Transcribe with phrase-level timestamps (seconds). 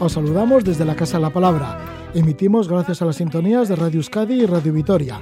[0.00, 1.78] Os saludamos desde la Casa de la Palabra.
[2.14, 5.20] Emitimos gracias a las sintonías de Radio Euskadi y Radio Vitoria.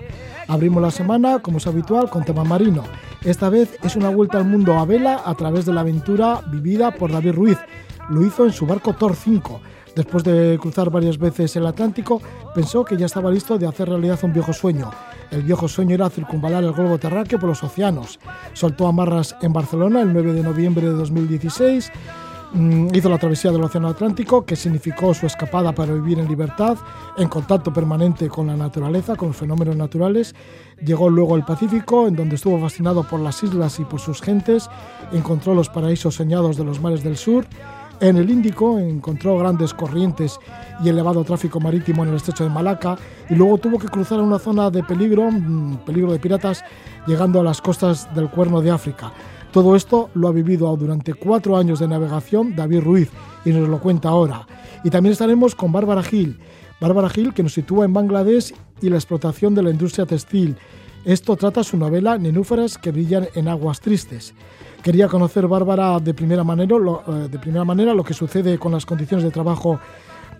[0.48, 2.82] Abrimos la semana, como es habitual, con tema marino.
[3.22, 6.90] Esta vez es una vuelta al mundo a vela a través de la aventura vivida
[6.90, 7.58] por David Ruiz.
[8.08, 9.60] Lo hizo en su barco Thor 5.
[9.94, 12.22] Después de cruzar varias veces el Atlántico,
[12.54, 14.90] pensó que ya estaba listo de hacer realidad un viejo sueño.
[15.30, 18.18] El viejo sueño era circunvalar el globo terráqueo por los océanos.
[18.54, 22.21] Soltó amarras en Barcelona el 9 de noviembre de 2016 Mm,
[22.54, 26.76] hizo la travesía del Océano Atlántico, que significó su escapada para vivir en libertad,
[27.16, 30.34] en contacto permanente con la naturaleza, con los fenómenos naturales.
[30.84, 34.68] Llegó luego al Pacífico, en donde estuvo fascinado por las islas y por sus gentes.
[35.12, 37.46] Encontró los paraísos soñados de los mares del sur.
[38.00, 40.38] En el Índico encontró grandes corrientes
[40.82, 42.98] y elevado tráfico marítimo en el estrecho de Malaca
[43.30, 46.64] y luego tuvo que cruzar una zona de peligro, mm, peligro de piratas,
[47.06, 49.12] llegando a las costas del Cuerno de África.
[49.52, 53.10] Todo esto lo ha vivido durante cuatro años de navegación David Ruiz
[53.44, 54.46] y nos lo cuenta ahora.
[54.82, 56.38] Y también estaremos con Bárbara Gil.
[56.80, 60.56] Bárbara Gil que nos sitúa en Bangladesh y la explotación de la industria textil.
[61.04, 64.32] Esto trata su novela Nenúfares que brillan en aguas tristes.
[64.82, 68.72] Quería conocer Bárbara de primera manera lo, eh, de primera manera lo que sucede con
[68.72, 69.78] las condiciones de trabajo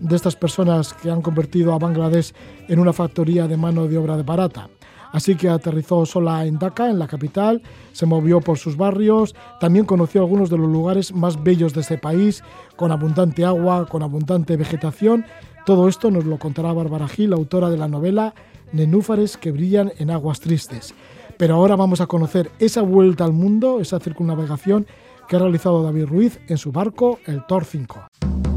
[0.01, 2.33] de estas personas que han convertido a Bangladesh
[2.67, 4.71] en una factoría de mano de obra de barata.
[5.13, 7.63] Así que aterrizó sola en Dhaka, en la capital,
[7.93, 11.99] se movió por sus barrios, también conoció algunos de los lugares más bellos de este
[11.99, 12.43] país,
[12.77, 15.25] con abundante agua, con abundante vegetación.
[15.67, 18.35] Todo esto nos lo contará Bárbara Gil, autora de la novela
[18.73, 20.95] Nenúfares que brillan en aguas tristes.
[21.37, 24.87] Pero ahora vamos a conocer esa vuelta al mundo, esa circunnavegación
[25.29, 28.52] que ha realizado David Ruiz en su barco, el Tor 5.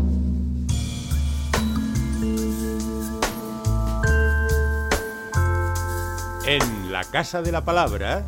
[6.48, 8.24] En la Casa de la Palabra,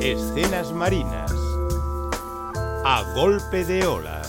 [0.00, 1.30] escenas marinas,
[2.84, 4.19] a golpe de ola.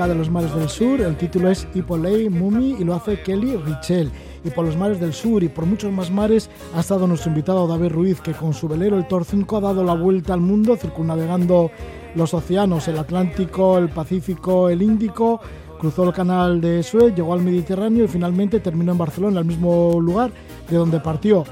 [0.00, 1.00] Música de los mares del sur.
[1.02, 4.10] El título es Hipolei Mumi y lo hace Kelly Richel.
[4.44, 7.66] Y por los mares del sur y por muchos más mares ha estado nuestro invitado
[7.66, 10.76] David Ruiz, que con su velero, el Tor 5, ha dado la vuelta al mundo,
[10.76, 11.70] circunnavegando
[12.14, 15.40] los océanos, el Atlántico, el Pacífico, el Índico.
[15.78, 20.00] Cruzó el canal de Suez, llegó al Mediterráneo y finalmente terminó en Barcelona, el mismo
[20.00, 20.30] lugar
[20.70, 21.44] de donde partió.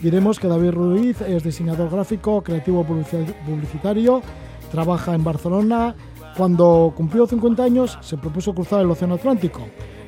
[0.00, 4.22] Diremos que David Ruiz es diseñador gráfico, creativo publicitario,
[4.70, 5.96] trabaja en Barcelona,
[6.38, 9.62] cuando cumplió 50 años se propuso cruzar el Océano Atlántico.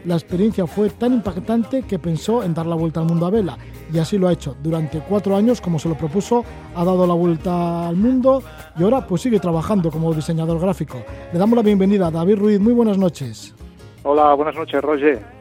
[0.05, 3.59] La experiencia fue tan impactante que pensó en dar la vuelta al mundo a vela
[3.93, 4.57] y así lo ha hecho.
[4.63, 6.45] Durante cuatro años, como se lo propuso,
[6.77, 8.45] ha dado la vuelta al mundo
[8.79, 10.99] y ahora pues sigue trabajando como diseñador gráfico.
[11.33, 12.61] Le damos la bienvenida a David Ruiz.
[12.61, 13.53] Muy buenas noches.
[14.05, 15.40] Hola, buenas noches, Roger.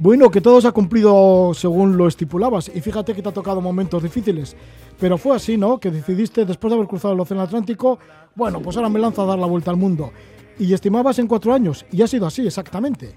[0.00, 3.60] Bueno, que todo se ha cumplido según lo estipulabas y fíjate que te ha tocado
[3.60, 4.56] momentos difíciles.
[5.00, 5.78] Pero fue así, ¿no?
[5.78, 7.98] Que decidiste, después de haber cruzado el Océano Atlántico,
[8.36, 10.12] bueno, pues ahora me lanzo a dar la vuelta al mundo.
[10.58, 13.14] Y estimabas en cuatro años, y ha sido así, exactamente.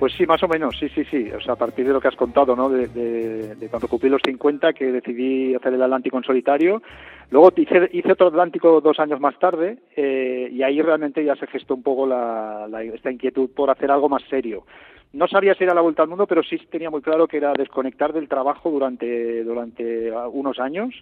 [0.00, 1.30] Pues sí, más o menos, sí, sí, sí.
[1.30, 2.70] O sea, a partir de lo que has contado, ¿no?
[2.70, 6.82] De, cuando cumplí los 50, que decidí hacer el Atlántico en solitario.
[7.30, 11.46] Luego hice, hice otro Atlántico dos años más tarde eh, y ahí realmente ya se
[11.48, 14.64] gestó un poco la, esta inquietud por hacer algo más serio.
[15.12, 17.52] No sabía si era la vuelta al mundo, pero sí tenía muy claro que era
[17.52, 20.94] desconectar del trabajo durante, durante unos años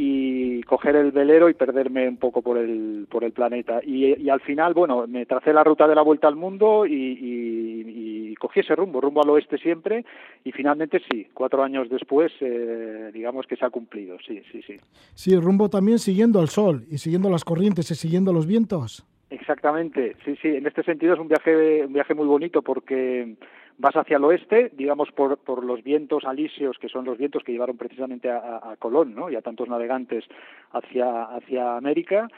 [0.00, 3.80] y coger el velero y perderme un poco por el, por el planeta.
[3.84, 8.60] Y, al final, bueno, me tracé la ruta de la vuelta al mundo y, cogí
[8.60, 10.04] ese rumbo, rumbo al oeste siempre,
[10.44, 14.76] y finalmente sí, cuatro años después, eh, digamos que se ha cumplido, sí, sí, sí.
[15.14, 19.04] Sí, rumbo también siguiendo al sol y siguiendo las corrientes y siguiendo los vientos.
[19.30, 23.36] Exactamente, sí, sí, en este sentido es un viaje, un viaje muy bonito porque
[23.78, 27.52] vas hacia el oeste, digamos por, por los vientos alisios, que son los vientos que
[27.52, 29.30] llevaron precisamente a, Colón ¿no?
[29.30, 30.24] y a tantos navegantes
[30.72, 32.28] hacia, hacia América,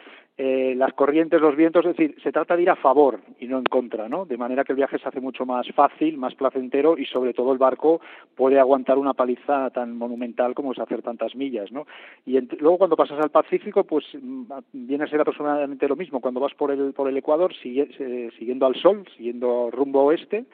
[0.42, 3.58] eh, las corrientes, los vientos, es decir, se trata de ir a favor y no
[3.58, 4.24] en contra, ¿no?
[4.24, 7.52] De manera que el viaje se hace mucho más fácil, más placentero y sobre todo
[7.52, 8.00] el barco
[8.36, 11.86] puede aguantar una paliza tan monumental como es hacer tantas millas, ¿no?
[12.24, 16.20] Y luego cuando pasas al Pacífico, pues mm, viene a ser aproximadamente lo mismo.
[16.20, 20.46] Cuando vas por el, por el Ecuador, eh, siguiendo al sol, siguiendo rumbo oeste,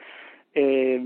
[0.58, 0.98] eh,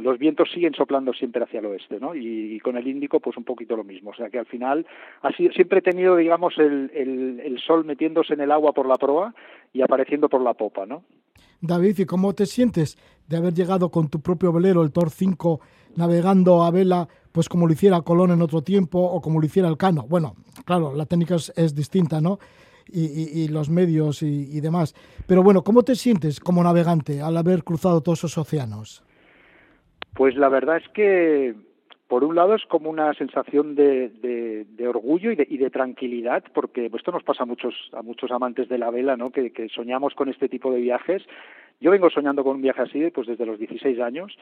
[0.00, 2.14] los vientos siguen soplando siempre hacia el oeste, ¿no?
[2.14, 4.10] Y, con el Índico, pues un poquito lo mismo.
[4.10, 4.86] O sea que al final
[5.20, 9.34] ha siempre he tenido, digamos, el, el, sol metiéndose en el agua por la proa
[9.74, 11.02] y apareciendo por la popa, ¿no?
[11.60, 12.96] David, ¿y cómo te sientes
[13.28, 15.60] de haber llegado con tu propio velero, el Tor 5,
[15.96, 19.68] navegando a vela, pues como lo hiciera Colón en otro tiempo o como lo hiciera
[19.68, 20.06] el Cano?
[20.08, 22.38] Bueno, claro, la técnica es distinta, ¿no?
[22.90, 24.94] Y, los medios y, demás.
[25.26, 29.02] Pero bueno, ¿cómo te sientes como navegante al haber cruzado todos esos océanos?
[30.14, 31.54] Pues la verdad es que,
[32.06, 37.24] por un lado, es como una sensación de, orgullo y de, tranquilidad, porque esto nos
[37.24, 39.30] pasa a muchos, a muchos amantes de la vela, ¿no?
[39.30, 41.22] que, soñamos con este tipo de viajes.
[41.80, 44.32] Yo vengo soñando con un viaje así pues desde los 16 años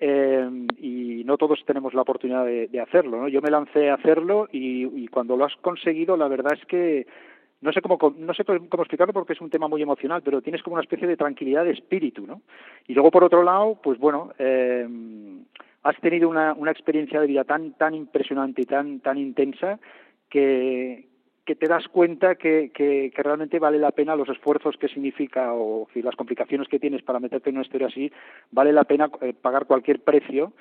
[0.00, 0.46] eh,
[0.78, 3.22] y no todos tenemos la oportunidad de, hacerlo.
[3.22, 3.28] ¿no?
[3.28, 7.06] Yo me lancé a hacerlo y cuando lo has conseguido, la verdad es que
[7.64, 10.62] no sé cómo no sé cómo explicarlo porque es un tema muy emocional pero tienes
[10.62, 12.42] como una especie de tranquilidad de espíritu no
[12.86, 14.86] y luego por otro lado pues bueno eh,
[15.82, 19.78] has tenido una, una experiencia de vida tan tan impresionante y tan tan intensa
[20.28, 21.08] que
[21.44, 25.86] que te das cuenta que, que, realmente vale la pena los esfuerzos que significa o
[25.94, 28.10] las complicaciones que tienes para meterte en una historia así,
[28.50, 30.54] vale la pena eh, pagar cualquier precio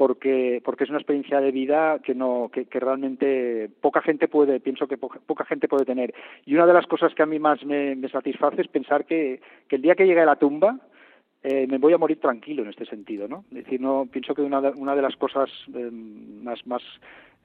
[0.00, 4.88] porque porque es una experiencia de vida que no que, realmente poca gente puede pienso
[4.88, 6.14] que poca, gente puede tener.
[6.46, 9.76] Y una de las cosas que a mí más me, satisface es pensar que, que
[9.76, 10.78] el día que llegue a la tumba
[11.42, 14.40] eh, me voy a morir tranquilo en este sentido no es decir no pienso que
[14.40, 16.82] una de, una de las cosas eh, más más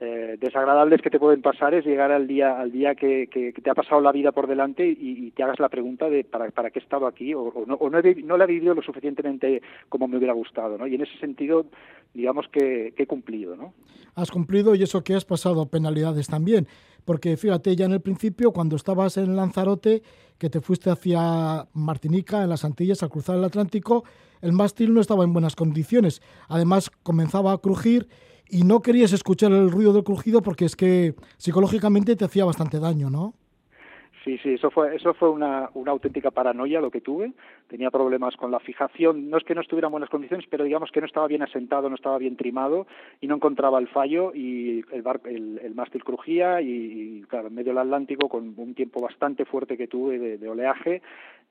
[0.01, 3.69] eh, desagradables que te pueden pasar es llegar al día al día que, que, te
[3.69, 6.79] ha pasado la vida por delante y, te hagas la pregunta de para, para qué
[6.79, 10.33] he estado aquí o, no, no, he, la he vivido lo suficientemente como me hubiera
[10.33, 10.85] gustado ¿no?
[10.85, 11.65] y en ese sentido
[12.13, 13.73] digamos que, he cumplido ¿no?
[14.15, 16.67] has cumplido y eso que has pasado penalidades también
[17.05, 20.01] porque fíjate ya en el principio cuando estabas en Lanzarote
[20.37, 24.03] que te fuiste hacia Martinica en las Antillas al cruzar el Atlántico
[24.41, 28.09] el mástil no estaba en buenas condiciones además comenzaba a crujir
[28.49, 32.79] y no querías escuchar el ruido del crujido porque es que psicológicamente te hacía bastante
[32.79, 33.33] daño, ¿no?
[34.25, 37.33] Sí, sí, eso fue, eso fue una, una auténtica paranoia lo que tuve.
[37.67, 39.29] Tenía problemas con la fijación.
[39.29, 41.89] No es que no estuviera en buenas condiciones, pero digamos que no estaba bien asentado,
[41.89, 42.87] no estaba bien trimado
[43.21, 47.53] y no encontraba el fallo y el, bar, el, el mástil crujía y, claro, en
[47.53, 51.03] medio del Atlántico, con un tiempo bastante fuerte que tuve de, oleaje,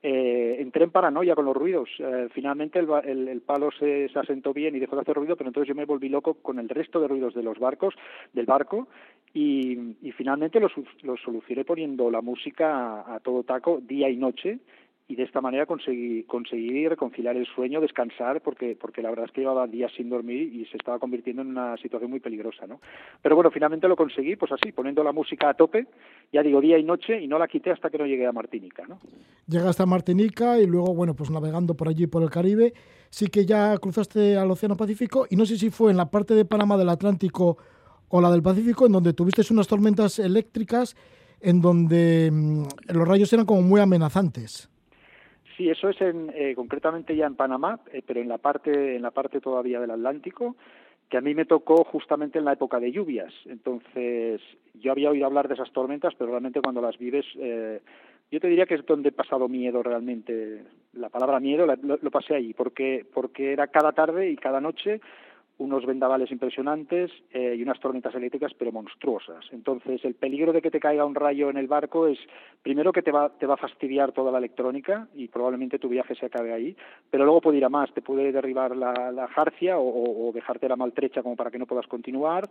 [0.07, 1.89] eh, entré en paranoia con los ruidos.
[1.97, 5.49] Eh, finalmente el, el, palo se, se, asentó bien y dejó de hacer ruido, pero
[5.49, 7.95] entonces yo me volví loco con el resto de ruidos de los barcos,
[8.31, 8.87] del barco,
[9.33, 10.69] y, finalmente lo,
[11.01, 14.59] lo solucioné poniendo la música a, todo taco día y noche
[15.07, 19.31] y de esta manera conseguí, conseguir reconciliar el sueño, descansar, porque, porque la verdad es
[19.31, 22.81] que llevaba días sin dormir y se estaba convirtiendo en una situación muy peligrosa, ¿no?
[23.21, 25.85] Pero bueno, finalmente lo conseguí, pues así, poniendo la música a tope,
[26.33, 28.83] ya digo, día y noche, y no la quité hasta que no llegué a Martinica,
[28.87, 28.99] ¿no?
[29.47, 32.73] Llegaste a Martinica y luego, bueno, pues navegando por allí, por el Caribe,
[33.11, 36.33] sí que ya cruzaste al Océano Pacífico, y no sé si fue en la parte
[36.33, 37.59] de Panamá del Atlántico
[38.09, 40.95] o la del Pacífico, en donde tuviste unas tormentas eléctricas
[41.41, 44.69] en donde mm, los rayos eran como muy amenazantes.
[45.55, 49.01] Sí, eso es en, eh, concretamente ya en Panamá, eh, pero en la parte en
[49.01, 50.55] la parte todavía del Atlántico,
[51.09, 53.33] que a mí me tocó justamente en la época de lluvias.
[53.45, 54.41] Entonces,
[54.73, 57.79] yo había oído hablar de esas tormentas, pero realmente cuando las vives, eh,
[58.31, 60.63] yo te diría que es donde he pasado miedo realmente.
[60.93, 64.99] La palabra miedo lo, lo, pasé ahí, porque porque era cada tarde y cada noche
[65.57, 69.45] unos vendavales impresionantes eh, y unas tormentas eléctricas pero monstruosas.
[69.51, 72.19] Entonces, el peligro de que te caiga un rayo en el barco es,
[72.61, 76.15] primero que te va, te va a fastidiar toda la electrónica y probablemente tu viaje
[76.15, 76.75] se acabe ahí,
[77.09, 80.67] pero luego puede ir a más, te puede derribar la, la jarcia o, o dejarte
[80.67, 82.49] la maltrecha como para que no puedas continuar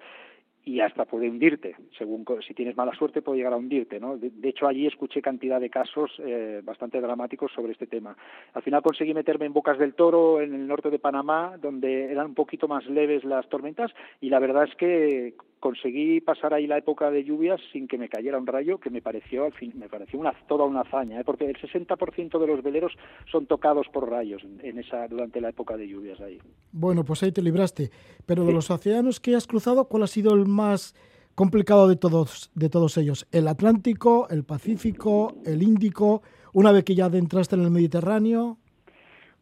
[0.65, 4.17] y hasta puede hundirte, según si tienes mala suerte puede llegar a hundirte, ¿no?
[4.17, 8.17] De, hecho allí escuché cantidad de casos eh, bastante dramáticos sobre este tema.
[8.55, 12.27] Al final conseguí meterme en Bocas del Toro, en el norte de Panamá, donde eran
[12.27, 16.77] un poquito más leves las tormentas y la verdad es que conseguí pasar ahí la
[16.77, 19.89] época de lluvias sin que me cayera un rayo, que me pareció al fin, me
[19.89, 21.25] pareció una toda una hazaña, ¿eh?
[21.25, 22.93] porque el 60% de los veleros
[23.33, 26.39] son tocados por rayos en esa durante la época de lluvias ahí.
[26.71, 27.91] Bueno, pues ahí te libraste.
[28.27, 30.95] Pero de los océanos que has cruzado, ¿cuál ha sido el más
[31.35, 33.27] complicado de todos de todos ellos?
[33.33, 36.21] El Atlántico, el Pacífico, el Índico.
[36.53, 38.59] Una vez que ya adentraste en el Mediterráneo.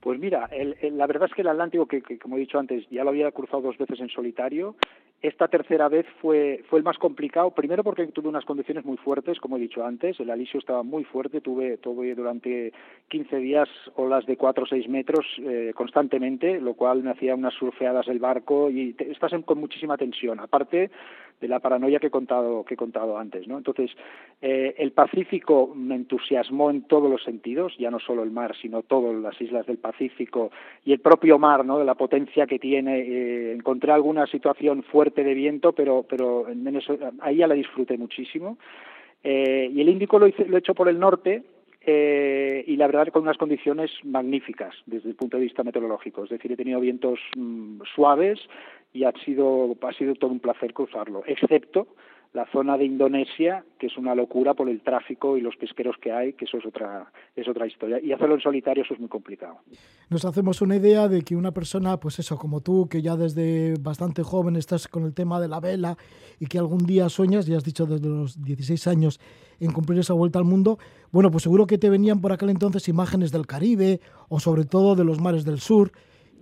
[0.02, 3.10] Pues mira, la verdad es que el Atlántico, que, como he dicho antes, ya lo
[3.10, 4.74] había cruzado dos veces en solitario,
[5.22, 9.38] esta tercera vez fue, fue el más complicado, primero porque tuve unas condiciones muy fuertes,
[9.38, 12.72] como he dicho antes, el alisio estaba muy fuerte, tuve, tuve durante
[13.10, 17.54] 15 días olas de 4 o 6 metros eh, constantemente, lo cual me hacía unas
[17.54, 20.90] surfeadas el barco y estás con muchísima tensión, aparte
[21.42, 23.46] de la paranoia que he contado, que he contado antes.
[23.48, 23.58] ¿no?
[23.58, 23.90] Entonces,
[24.40, 28.82] eh, el Pacífico me entusiasmó en todos los sentidos, ya no solo el mar, sino
[28.82, 30.52] todas las islas del Pacífico
[30.84, 31.80] y el propio mar, ¿no?
[31.80, 33.00] de la potencia que tiene.
[33.00, 36.46] Eh, encontré alguna situación fuerte de viento, pero, pero
[37.20, 38.56] ahí ya la disfruté muchísimo.
[39.24, 41.42] Eh, y el Índico lo, hice, lo he hecho por el norte,
[41.84, 46.24] eh, y la verdad con unas condiciones magníficas desde el punto de vista meteorológico.
[46.24, 48.38] Es decir, he tenido vientos mm, suaves
[48.92, 51.88] y ha sido, ha sido todo un placer cruzarlo, excepto
[52.32, 56.12] la zona de Indonesia, que es una locura por el tráfico y los pesqueros que
[56.12, 58.00] hay, que eso es otra, es otra historia.
[58.02, 59.58] Y hacerlo en solitario eso es muy complicado.
[60.08, 63.74] Nos hacemos una idea de que una persona, pues eso, como tú, que ya desde
[63.78, 65.98] bastante joven estás con el tema de la vela
[66.40, 69.20] y que algún día sueñas, ya has dicho desde los 16 años,
[69.60, 70.78] en cumplir esa vuelta al mundo,
[71.10, 74.96] bueno, pues seguro que te venían por aquel entonces imágenes del Caribe o sobre todo
[74.96, 75.92] de los mares del sur.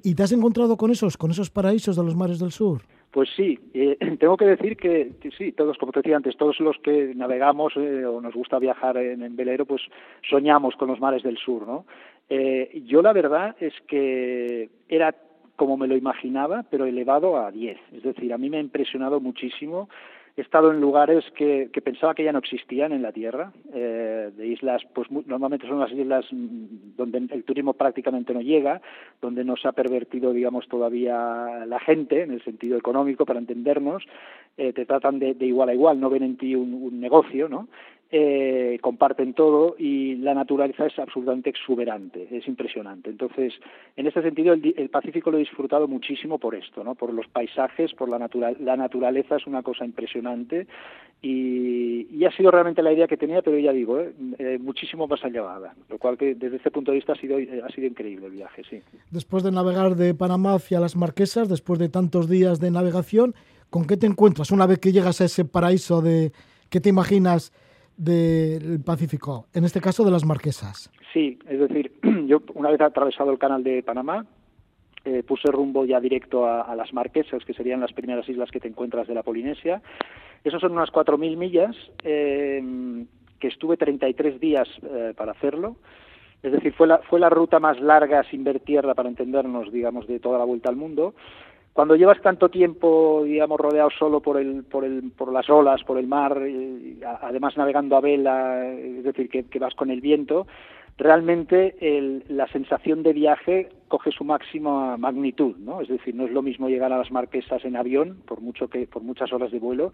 [0.03, 2.83] ¿Y te has encontrado con esos, con esos paraísos de los mares del sur?
[3.11, 6.77] Pues sí, eh, tengo que decir que sí, todos, como te decía antes, todos los
[6.79, 9.83] que navegamos eh, o nos gusta viajar en, velero, pues
[10.29, 11.85] soñamos con los mares del sur, ¿no?
[12.29, 15.15] Eh, yo la verdad es que era
[15.57, 17.79] como me lo imaginaba, pero elevado a 10.
[17.93, 19.91] Es decir, a mí me ha impresionado muchísimo
[20.37, 24.47] He estado en lugares que, pensaba que ya no existían en la Tierra, eh, de
[24.47, 28.81] islas, pues normalmente son las islas mm, donde el turismo prácticamente no llega,
[29.21, 34.05] donde no se ha pervertido, digamos, todavía la gente en el sentido económico, para entendernos,
[34.57, 37.69] eh, te tratan de, igual a igual, no ven en ti un, un negocio, ¿no?
[38.13, 43.09] Eh, comparten todo y la naturaleza es absolutamente exuberante, es impresionante.
[43.09, 43.53] Entonces,
[43.97, 46.97] en este sentido, el, Pacífico lo he disfrutado muchísimo por esto, ¿no?
[46.97, 50.67] por los paisajes, por la, natural, la naturaleza es una cosa impresionante
[51.23, 54.13] y, y, ha sido realmente la idea que tenía, pero ya digo, ¿eh?
[54.39, 55.45] Eh, muchísimo más allá,
[55.89, 58.63] lo cual que desde este punto de vista ha sido, ha sido increíble el viaje,
[58.69, 58.81] sí.
[59.11, 63.35] Después de navegar de Panamá hacia las Marquesas, después de tantos días de navegación,
[63.69, 66.33] ¿con qué te encuentras una vez que llegas a ese paraíso de
[66.71, 67.53] que te imaginas?
[68.01, 70.91] Del Pacífico, en este caso de las Marquesas.
[71.13, 71.93] Sí, es decir,
[72.27, 74.25] yo una vez atravesado el canal de Panamá,
[75.05, 78.69] eh, puse rumbo ya directo a, las Marquesas, que serían las primeras islas que te
[78.69, 79.83] encuentras de la Polinesia.
[80.45, 82.63] Esos son unas 4.000 millas, eh,
[83.39, 85.77] que estuve 33 días eh, para hacerlo.
[86.43, 90.07] Es decir, fue la, fue la ruta más larga sin ver tierra, para entendernos, digamos,
[90.07, 91.15] de toda la vuelta al mundo
[91.73, 95.99] cuando llevas tanto tiempo, digamos, rodeado solo por el, por el, por las olas, por
[95.99, 96.41] el mar,
[97.23, 100.47] además navegando a vela, es decir, que, que vas con el viento,
[100.99, 105.81] realmente el, la sensación de viaje coge su máxima magnitud, ¿no?
[105.81, 108.87] Es decir, no es lo mismo llegar a las Marquesas en avión, por mucho que
[108.87, 109.93] por muchas horas de vuelo,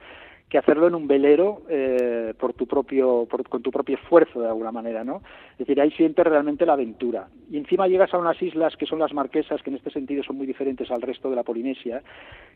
[0.51, 4.49] que hacerlo en un velero eh, por tu propio por, con tu propio esfuerzo de
[4.49, 5.23] alguna manera, ¿no?
[5.53, 7.29] Es decir, ahí sientes realmente la aventura.
[7.51, 10.37] Y encima llegas a unas islas que son las Marquesas, que en este sentido son
[10.37, 12.03] muy diferentes al resto de la Polinesia,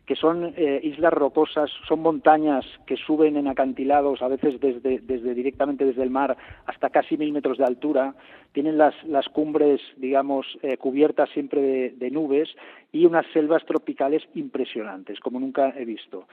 [0.04, 5.35] que son eh, islas rocosas, son montañas que suben en acantilados, a veces desde, desde
[5.35, 8.14] directamente desde el mar hasta casi mil metros de altura,
[8.52, 12.49] tienen las, las cumbres, digamos, eh, cubiertas siempre de, nubes
[12.93, 16.27] y unas selvas tropicales impresionantes, como nunca he visto.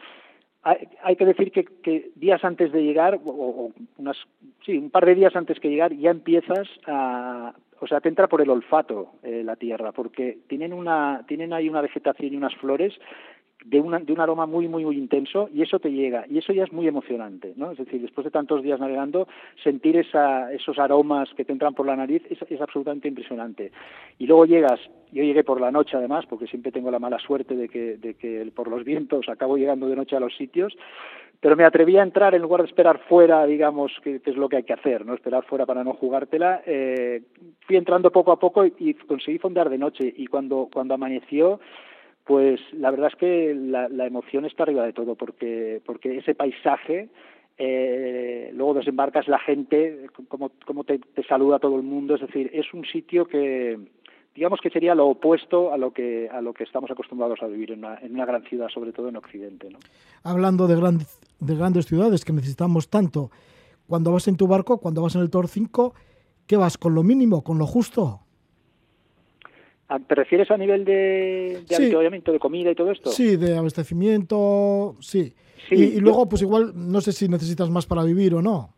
[0.63, 4.17] Hay, que decir que, días antes de llegar, o, unas,
[4.65, 8.27] sí, un par de días antes que llegar, ya empiezas a, o sea, te entra
[8.27, 12.55] por el olfato eh, la tierra, porque tienen una, tienen ahí una vegetación y unas
[12.55, 12.93] flores
[13.65, 16.25] de, de un aroma muy, muy, muy intenso y eso te llega.
[16.29, 17.71] Y eso ya es muy emocionante, ¿no?
[17.71, 19.27] Es decir, después de tantos días navegando,
[19.63, 23.71] sentir esa, esos aromas que te entran por la nariz es, es absolutamente impresionante.
[24.19, 24.79] Y luego llegas,
[25.11, 28.13] yo llegué por la noche además, porque siempre tengo la mala suerte de que, de
[28.13, 30.77] que por los vientos acabo llegando de noche a los sitios,
[31.39, 34.57] pero me atreví a entrar en lugar de esperar fuera, digamos, que, es lo que
[34.57, 36.63] hay que hacer, no esperar fuera para no jugártela.
[36.65, 37.21] Eh,
[37.61, 41.59] fui entrando poco a poco y, conseguí fondear de noche y cuando cuando amaneció
[42.27, 47.07] pues la verdad es que la, emoción está arriba de todo, porque, porque ese paisaje,
[47.57, 52.73] eh, luego desembarcas la gente, como, como te, saluda todo el mundo, es decir, es
[52.73, 53.79] un sitio que
[54.35, 57.71] digamos que sería lo opuesto a lo que a lo que estamos acostumbrados a vivir
[57.71, 59.69] en una, en una gran ciudad, sobre todo en Occidente.
[60.21, 60.99] Hablando de, gran,
[61.39, 63.31] de grandes ciudades que necesitamos tanto,
[63.87, 65.93] cuando vas en tu barco, cuando vas en el Tor 5,
[66.45, 66.77] ¿qué vas?
[66.77, 68.26] ¿Con lo mínimo, con lo justo?
[70.07, 73.09] ¿Te refieres a nivel de, de de comida y todo esto?
[73.09, 75.33] Sí, de abastecimiento, sí.
[75.71, 78.73] y, luego, pues igual, no sé si necesitas más para vivir o no.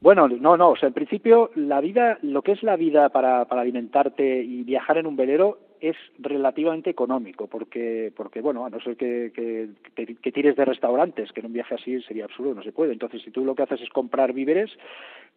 [0.00, 3.46] Bueno, no, no, o sea, en principio la vida, lo que es la vida para,
[3.46, 8.80] para alimentarte y viajar en un velero es relativamente económico, porque, porque bueno, a no
[8.80, 12.72] ser que, que, tires de restaurantes, que en un viaje así sería absurdo, no se
[12.72, 12.92] puede.
[12.92, 14.70] Entonces, si tú lo que haces es comprar víveres,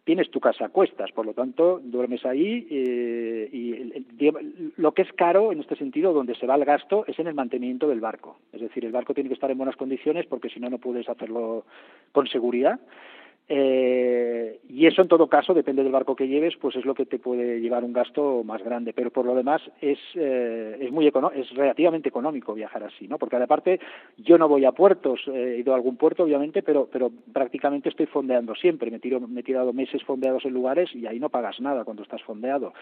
[0.04, 4.04] tienes tu casa a cuestas, por lo tanto, duermes ahí eh, y
[4.76, 7.34] lo que es caro en este sentido, donde se va el gasto, es en el
[7.34, 8.38] mantenimiento del barco.
[8.52, 11.08] Es decir, el barco tiene que estar en buenas condiciones porque si no, no puedes
[11.08, 11.64] hacerlo
[12.12, 12.80] con seguridad.
[13.54, 17.04] Eh, y eso en todo caso, depende del barco que lleves, pues es lo que
[17.04, 18.94] te puede llevar un gasto más grande.
[18.94, 23.18] Pero por lo demás es, eh, es, muy es relativamente económico viajar así, ¿no?
[23.18, 23.78] Porque aparte
[24.16, 28.06] yo no voy a puertos, he ido a algún puerto obviamente, pero, pero prácticamente estoy
[28.06, 28.90] fondeando siempre.
[28.90, 32.04] Me, tiro, me he tirado meses fondeados en lugares y ahí no pagas nada cuando
[32.04, 32.72] estás fondeado.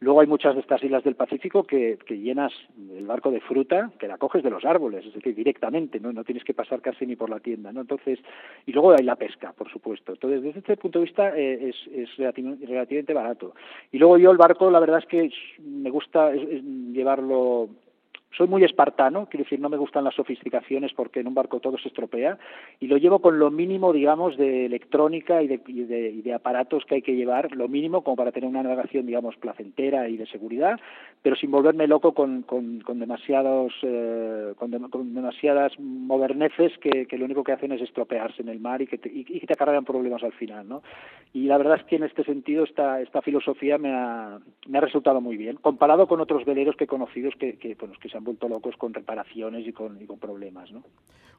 [0.00, 2.52] Luego hay muchas de estas islas del Pacífico que, que llenas
[2.96, 6.10] el barco de fruta, que la coges de los árboles, es decir, directamente, ¿no?
[6.10, 7.82] No tienes que pasar casi ni por la tienda, ¿no?
[7.82, 8.18] Entonces,
[8.64, 10.12] y luego hay la pesca, por supuesto.
[10.12, 13.54] Entonces, desde este punto de vista eh, es, es relativamente barato.
[13.92, 17.68] Y luego yo el barco, la verdad es que me gusta llevarlo
[18.36, 21.78] soy muy espartano, quiero decir, no me gustan las sofisticaciones porque en un barco todo
[21.78, 22.38] se estropea
[22.78, 26.34] y lo llevo con lo mínimo, digamos, de electrónica y de, y de, y de
[26.34, 30.16] aparatos que hay que llevar, lo mínimo como para tener una navegación, digamos, placentera y
[30.16, 30.78] de seguridad,
[31.22, 37.18] pero sin volverme loco con, con, con demasiados, eh, con, con, demasiadas moderneces que, que,
[37.18, 39.52] lo único que hacen es estropearse en el mar y que te, y, y te
[39.54, 40.82] acarrean problemas al final, ¿no?
[41.32, 44.38] Y la verdad es que en este sentido esta, esta filosofía me ha,
[44.68, 47.94] me ha resultado muy bien, comparado con otros veleros que he conocido que, que, bueno,
[48.00, 50.70] que se han vuelto locos con reparaciones y con, y con problemas.
[50.70, 50.82] ¿no?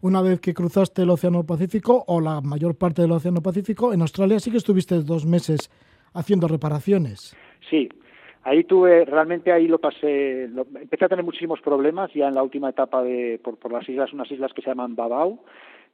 [0.02, 4.02] Una vez que cruzaste el Océano Pacífico, o la mayor parte del Océano Pacífico, en
[4.02, 5.70] Australia sí que estuviste dos meses
[6.14, 7.36] haciendo reparaciones.
[7.70, 7.88] Sí,
[8.44, 12.44] ahí tuve, realmente ahí lo pasé, lo, empecé a tener muchísimos problemas ya en la
[12.44, 15.40] última etapa de, por, por las islas, unas islas que se llaman Babau,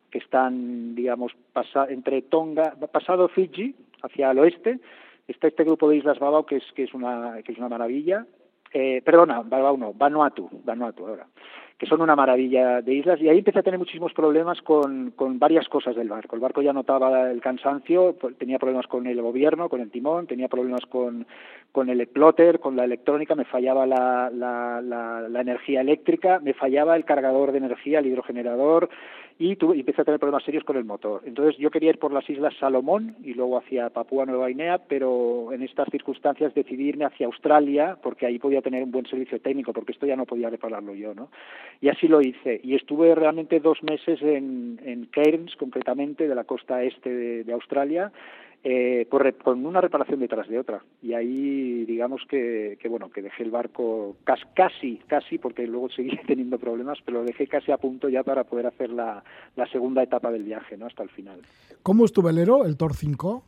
[0.09, 4.79] que están, digamos, pasa, entre Tonga, pasado Fiji, hacia el oeste,
[5.27, 8.25] está este grupo de islas Babau que es, que es, una, que es una maravilla,
[8.73, 11.25] eh, perdona, no, Vanuatu, Vanuatu ahora,
[11.77, 15.37] que son una maravilla de islas, y ahí empecé a tener muchísimos problemas con, con
[15.37, 16.35] varias cosas del barco.
[16.35, 20.47] El barco ya notaba el cansancio, tenía problemas con el gobierno, con el timón, tenía
[20.47, 21.27] problemas con,
[21.71, 26.55] con el plotter, con la electrónica, me fallaba la, la, la, la energía eléctrica, me
[26.55, 28.89] fallaba el cargador de energía, el hidrogenerador,
[29.39, 31.21] y, tuve, empecé a tener problemas serios con el motor.
[31.25, 35.53] Entonces yo quería ir por las islas Salomón y luego hacia Papúa Nueva Guinea, pero
[35.53, 39.73] en estas circunstancias decidí irme hacia Australia porque ahí podía tener un buen servicio técnico,
[39.73, 41.29] porque esto ya no podía repararlo yo, ¿no?
[41.81, 42.59] Y así lo hice.
[42.63, 48.11] Y estuve realmente dos meses en, en Cairns, concretamente, de la costa este de Australia,
[48.69, 50.83] eh, por, con una reparación detrás de otra.
[51.01, 56.17] Y ahí, digamos que, que bueno, que dejé el barco casi, casi, porque luego seguí
[56.27, 59.23] teniendo problemas, pero lo dejé casi a punto ya para poder hacer la,
[59.55, 60.87] la segunda etapa del viaje, ¿no?
[60.87, 61.39] Hasta el final.
[61.81, 63.41] ¿Cómo es tu velero, el Tor 5?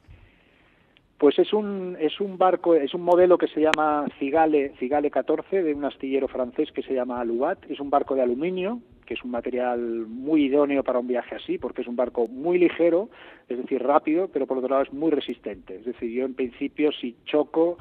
[1.20, 5.64] Pues es un, es un barco, es un modelo que se llama Cigale, Cigale 14
[5.64, 7.60] de un astillero francés que se llama Alubat.
[7.70, 11.58] Es un barco de aluminio, que es un material muy idóneo para un viaje así,
[11.58, 13.10] porque es un barco muy ligero,
[13.50, 15.76] es decir, rápido, pero por otro lado es muy resistente.
[15.76, 17.78] Es decir, yo en principio si choco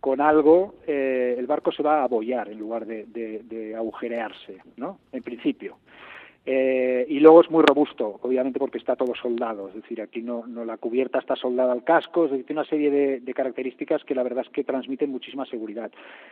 [0.00, 4.58] con algo, eh, el barco se va a abollar en lugar de, de, de agujerearse,
[4.76, 4.98] ¿no?
[5.12, 5.76] En principio.
[6.46, 10.46] Eh, y luego es muy robusto, obviamente porque está todo soldado, es decir, aquí no,
[10.46, 14.02] no la cubierta está soldada al casco, es decir, tiene una serie de, de, características
[14.04, 15.90] que la verdad es que transmiten muchísima seguridad.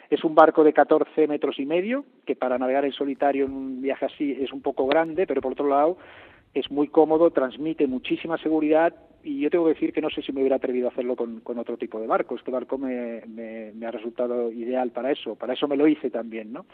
[0.09, 3.83] Es un barco de 14 metros y medio, que para navegar en solitario en un
[3.83, 5.99] viaje así es un poco grande, pero por otro lado
[6.55, 8.95] es muy cómodo, transmite muchísima seguridad
[9.29, 11.43] y yo tengo que decir que no sé si me hubiera atrevido a hacerlo con,
[11.59, 12.35] otro tipo de barco.
[12.35, 16.51] Este barco me, me, ha resultado ideal para eso, para eso me lo hice también,
[16.51, 16.65] ¿no?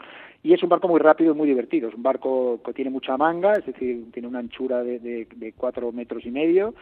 [0.41, 3.17] Y es un barco muy rápido y muy divertido, es un barco que tiene mucha
[3.17, 6.73] manga, es decir, tiene una anchura de, de, de cuatro metros y medio,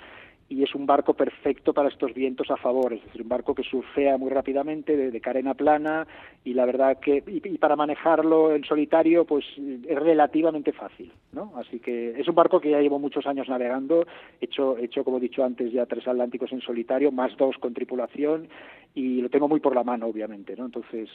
[0.50, 3.64] y es un barco perfecto para estos vientos a favor, es decir, un barco que
[3.64, 6.06] surfea muy rápidamente de, carena plana
[6.44, 11.54] y la verdad que y, para manejarlo en solitario pues es relativamente fácil, ¿no?
[11.56, 14.06] Así que es un barco que ya llevo muchos años navegando,
[14.42, 17.74] he hecho, hecho como he dicho antes ya tres atlánticos en solitario, más dos con
[17.74, 18.48] tripulación
[18.94, 20.66] y lo tengo muy por la mano obviamente, ¿no?
[20.66, 21.10] Entonces,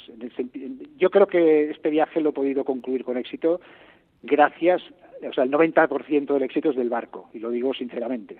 [0.96, 3.60] yo creo que este viaje lo he podido concluir con éxito
[4.22, 4.82] gracias,
[5.28, 8.38] o sea, el 90% del éxito es del barco y lo digo sinceramente.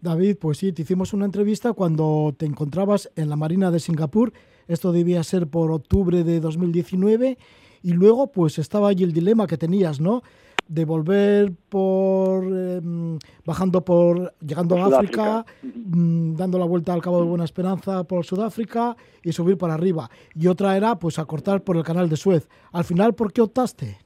[0.00, 4.32] David, pues sí, te hicimos una entrevista cuando te encontrabas en la Marina de Singapur.
[4.68, 7.38] Esto debía ser por octubre de 2019.
[7.82, 10.22] Y luego, pues estaba allí el dilema que tenías, ¿no?
[10.68, 12.44] De volver por.
[12.44, 14.34] Em, bajando por.
[14.40, 19.32] llegando a África, mm, dando la vuelta al Cabo de Buena Esperanza por Sudáfrica y
[19.32, 20.10] subir para arriba.
[20.34, 22.48] Y otra era, pues, acortar por el canal de Suez.
[22.72, 24.05] Al final, ¿por qué optaste?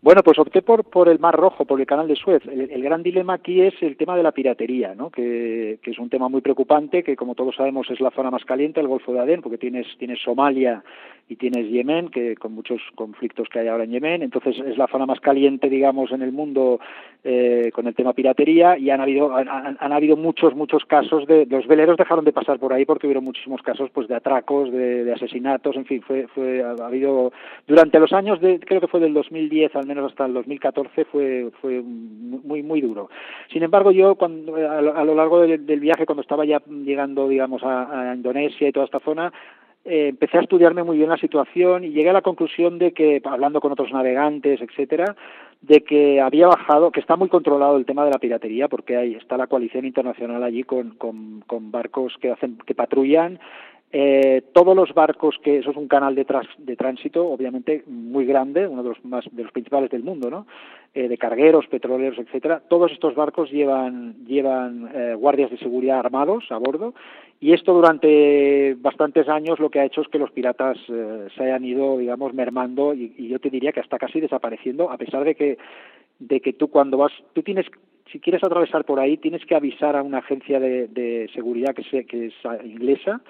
[0.00, 2.42] Bueno, pues opté por, por el Mar Rojo, por el Canal de Suez.
[2.46, 5.10] El, gran dilema aquí es el tema de la piratería, ¿no?
[5.10, 8.44] que, que, es un tema muy preocupante, que como todos sabemos es la zona más
[8.44, 10.84] caliente, el Golfo de Adén, porque tienes, tienes Somalia
[11.28, 14.86] y tienes Yemen, que con muchos conflictos que hay ahora en Yemen, entonces es la
[14.86, 16.80] zona más caliente, digamos, en el mundo
[17.22, 21.44] eh, con el tema piratería y han habido, han, han, habido muchos, muchos casos de,
[21.44, 25.04] los veleros dejaron de pasar por ahí porque hubieron muchísimos casos pues de atracos, de,
[25.04, 27.32] de asesinatos, en fin, fue, fue, ha habido,
[27.66, 31.50] durante los años de, creo que fue del 2010 al menos hasta el 2014 fue,
[31.60, 33.10] fue muy, muy duro.
[33.52, 38.12] Sin embargo, yo cuando, a, lo largo del, viaje, cuando estaba ya llegando, digamos, a
[38.14, 39.32] Indonesia y toda esta zona,
[39.84, 43.22] eh, empecé a estudiarme muy bien la situación y llegué a la conclusión de que,
[43.24, 45.16] hablando con otros navegantes, etcétera,
[45.62, 49.14] de que había bajado, que está muy controlado el tema de la piratería, porque ahí
[49.14, 53.40] está la coalición internacional allí con, con, con barcos que hacen, que patrullan
[53.90, 56.26] eh, todos los barcos que eso es un canal de,
[56.76, 60.46] tránsito obviamente muy grande uno de los más de los principales del mundo no
[60.92, 62.60] eh, de cargueros petroleros etcétera.
[62.68, 66.92] Todos estos barcos llevan llevan eh, guardias de seguridad armados a bordo
[67.40, 71.44] y esto durante bastantes años lo que ha hecho es que los piratas eh, se
[71.44, 75.34] hayan ido digamos mermando y, yo te diría que hasta casi desapareciendo a pesar de
[75.34, 75.56] que
[76.18, 77.64] de que tú cuando vas tú tienes
[78.12, 82.04] si quieres atravesar por ahí tienes que avisar a una agencia de, de seguridad que,
[82.04, 82.34] que es
[82.66, 83.22] inglesa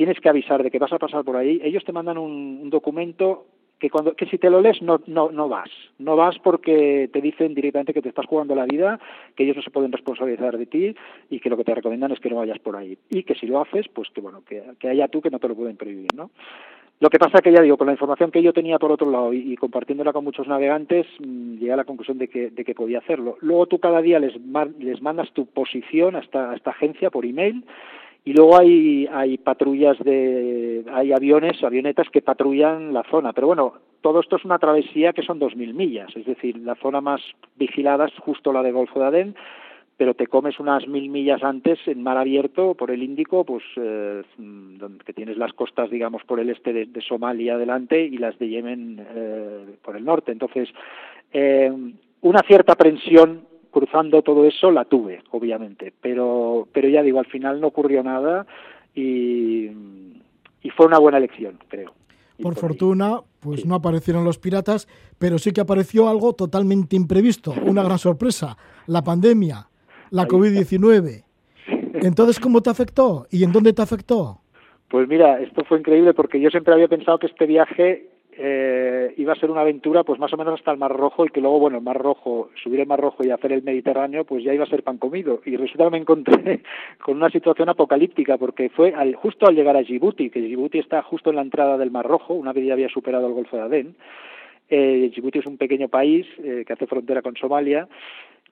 [0.00, 3.44] tienes que avisar de que vas a pasar por ahí, ellos te mandan un, documento
[3.78, 5.68] que cuando que si te lo lees no no no vas.
[5.98, 8.98] No vas porque te dicen directamente que te estás jugando la vida
[9.36, 10.96] que ellos no se pueden responsabilizar de ti
[11.28, 12.96] y que lo que te recomiendan es que no vayas por ahí.
[13.10, 15.48] Y que si lo haces pues que bueno que, que haya tú que no te
[15.48, 16.30] lo pueden prohibir no
[16.98, 19.34] lo que pasa que ya digo con la información que yo tenía por otro lado
[19.34, 23.00] y, compartiéndola con muchos navegantes mm, llegué a la conclusión de que de que podía
[23.00, 23.36] hacerlo.
[23.40, 24.32] Luego tú cada día les
[24.78, 27.64] les mandas tu posición a esta, a esta agencia por email
[28.24, 33.74] y luego hay, hay patrullas de, hay aviones, avionetas que patrullan la zona, pero bueno,
[34.00, 37.20] todo esto es una travesía que son 2.000 millas, es decir, la zona más
[37.56, 39.36] vigilada es justo la de Golfo de Adén,
[40.00, 44.22] pero te comes unas mil millas antes en mar abierto por el Índico, pues eh,
[44.38, 48.48] donde que tienes las costas, digamos, por el este de, Somalia adelante y las de
[48.48, 50.32] Yemen eh, por el norte.
[50.32, 50.70] Entonces,
[51.34, 51.70] eh,
[52.22, 57.60] una cierta aprensión cruzando todo eso la tuve, obviamente, pero, pero ya digo, al final
[57.60, 58.46] no ocurrió nada
[58.94, 59.66] y,
[60.62, 61.92] y fue una buena elección, creo.
[62.42, 67.82] Por, fortuna, pues no aparecieron los piratas, pero sí que apareció algo totalmente imprevisto, una
[67.82, 68.56] gran sorpresa,
[68.86, 69.68] la pandemia,
[70.10, 71.24] la COVID-19.
[72.02, 74.40] Entonces, ¿cómo te afectó y en dónde te afectó?
[74.88, 78.09] Pues mira, esto fue increíble porque yo siempre había pensado que este viaje
[78.42, 81.28] eh, iba a ser una aventura pues más o menos hasta el Mar Rojo y
[81.28, 84.42] que luego, bueno, el Mar Rojo, subir el Mar Rojo y hacer el Mediterráneo, pues
[84.42, 85.42] ya iba a ser pan comido.
[85.44, 86.62] Y resulta que me encontré
[87.04, 91.02] con una situación apocalíptica porque fue al, justo al llegar a Djibouti, que Djibouti está
[91.02, 93.62] justo en la entrada del Mar Rojo, una vez ya había superado el Golfo de
[93.62, 93.96] Adén.
[94.70, 97.88] Eh, Djibouti es un pequeño país eh, que hace frontera con Somalia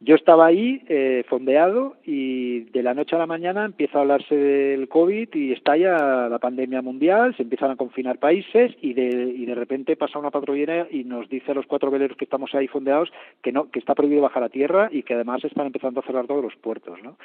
[0.00, 4.34] yo estaba ahí eh, fondeado y de la noche a la mañana empieza a hablarse
[4.34, 9.44] del COVID y estalla la pandemia mundial, se empiezan a confinar países y de, y
[9.44, 12.68] de repente pasa una patrullera y nos dice a los cuatro veleros que estamos ahí
[12.68, 13.10] fondeados
[13.42, 16.26] que no, que está prohibido bajar a tierra y que además están empezando a cerrar
[16.28, 17.16] todos los puertos, ¿no?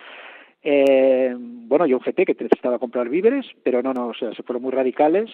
[0.64, 4.64] Eh, bueno, yo objeté que necesitaba comprar víveres, pero no, no, o sea, se fueron
[4.64, 5.30] muy radicales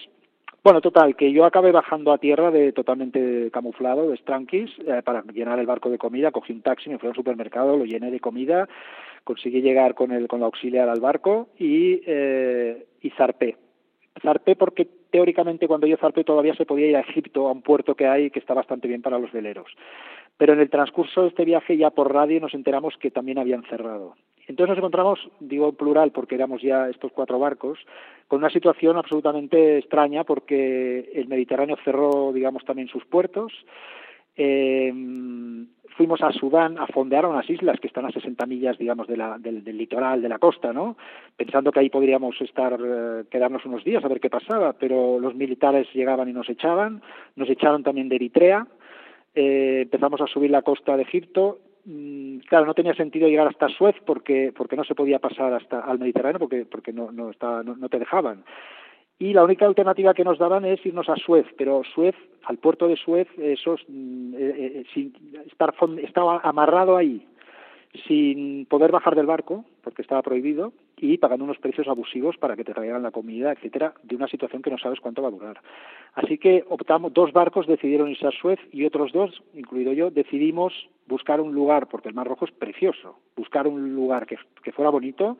[0.63, 5.23] bueno, total, que yo acabé bajando a tierra de totalmente camuflado, de stranquis, eh, para
[5.23, 8.19] llenar el barco de comida, cogí un taxi, me fui al supermercado, lo llené de
[8.19, 8.67] comida,
[9.23, 13.57] conseguí llegar con el con la auxiliar al barco y, eh, y zarpé.
[14.21, 17.95] Zarpé porque teóricamente cuando yo zarpé todavía se podía ir a Egipto, a un puerto
[17.95, 19.71] que hay que está bastante bien para los veleros.
[20.37, 23.63] Pero en el transcurso de este viaje ya por radio nos enteramos que también habían
[23.63, 24.15] cerrado.
[24.47, 27.77] Entonces nos encontramos, digo plural porque éramos ya estos cuatro barcos,
[28.27, 33.53] con una situación absolutamente extraña porque el Mediterráneo cerró, digamos, también sus puertos.
[34.35, 34.91] Eh,
[35.99, 39.37] fuimos a Sudán a fondear unas islas que están a 60 millas, digamos, de la,
[39.37, 40.95] del, litoral, de la costa, ¿no?
[41.35, 45.35] Pensando que ahí podríamos estar, eh, quedarnos unos días a ver qué pasaba, pero los
[45.35, 47.01] militares llegaban y nos echaban,
[47.35, 48.65] nos echaron también de Eritrea,
[49.35, 53.67] eh, empezamos a subir la costa de Egipto Mm, claro, no tenía sentido llegar hasta
[53.69, 57.63] Suez porque porque no se podía pasar hasta al Mediterráneo porque porque no no, estaba,
[57.63, 58.43] no, te dejaban.
[59.17, 62.87] Y la única alternativa que nos daban es irnos a Suez, pero Suez, al puerto
[62.87, 65.13] de Suez, eso mm, eh, eh, sin
[65.51, 67.25] estar estaba amarrado ahí
[68.07, 72.63] sin poder bajar del barco, porque estaba prohibido, y pagando unos precios abusivos para que
[72.63, 75.61] te traigan la comida, etcétera, de una situación que no sabes cuánto va a durar.
[76.13, 80.73] Así que optamos, dos barcos decidieron irse a Suez y otros dos, incluido yo, decidimos
[81.07, 84.91] buscar un lugar, porque el Mar Rojo es precioso, buscar un lugar que, que fuera
[84.91, 85.37] bonito,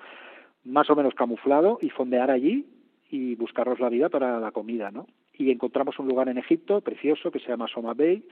[0.63, 2.65] más o menos camuflado, y fondear allí
[3.11, 5.07] y buscarnos la vida para la comida, ¿no?
[5.33, 8.23] Y encontramos un lugar en Egipto precioso que se llama Soma Bay,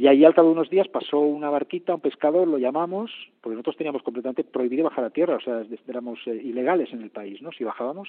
[0.00, 3.10] y ahí al cabo de unos días pasó una barquita, un pescador, lo llamamos,
[3.42, 7.10] porque nosotros teníamos completamente prohibido bajar a tierra, o sea, éramos eh, ilegales en el
[7.10, 7.52] país, ¿no?
[7.52, 8.08] Si bajábamos.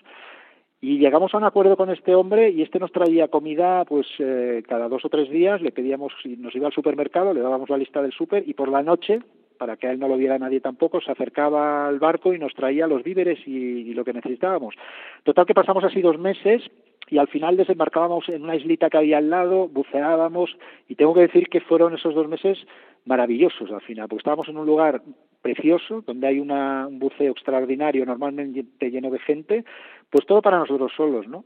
[0.80, 4.64] Y llegamos a un acuerdo con este hombre y este nos traía comida pues eh,
[4.70, 7.78] cada dos o tres días, le pedíamos, si nos iba al supermercado, le dábamos la
[7.78, 9.20] lista del súper y por la noche,
[9.58, 12.54] para que a él no lo viera nadie tampoco, se acercaba al barco y nos
[12.54, 14.76] traía los víveres y lo que necesitábamos.
[15.24, 16.64] Total que pasamos así dos meses
[17.12, 20.56] y al final desembarcábamos en una islita que había al lado, buceábamos
[20.88, 22.58] y tengo que decir que fueron esos dos meses
[23.06, 25.04] maravillosos al final, porque estábamos en un lugar
[25.42, 29.66] precioso, donde hay una, un buceo extraordinario, normalmente lleno de gente,
[30.10, 31.44] pues todo para nosotros solos, ¿no?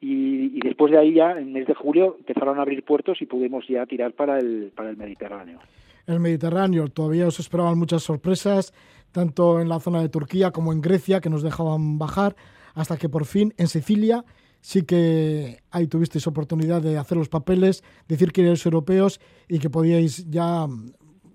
[0.00, 3.20] Y, y, después de ahí ya, en el mes de julio, empezaron a abrir puertos
[3.22, 5.60] y pudimos ya tirar para el, para el Mediterráneo.
[6.06, 8.72] El Mediterráneo, todavía os esperaban muchas sorpresas,
[9.12, 12.34] tanto en la zona de Turquía como en Grecia, que nos dejaban bajar,
[12.74, 14.24] hasta que por fin en Sicilia
[14.60, 19.70] sí que ahí tuvisteis oportunidad de hacer los papeles, decir que erais europeos y que
[19.70, 20.66] podíais ya,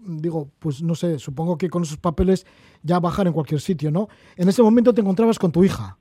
[0.05, 2.45] digo, pues no sé, supongo que con esos papeles
[2.83, 4.07] ya bajar en cualquier sitio, ¿no?
[4.37, 5.97] En ese momento te encontrabas con tu hija.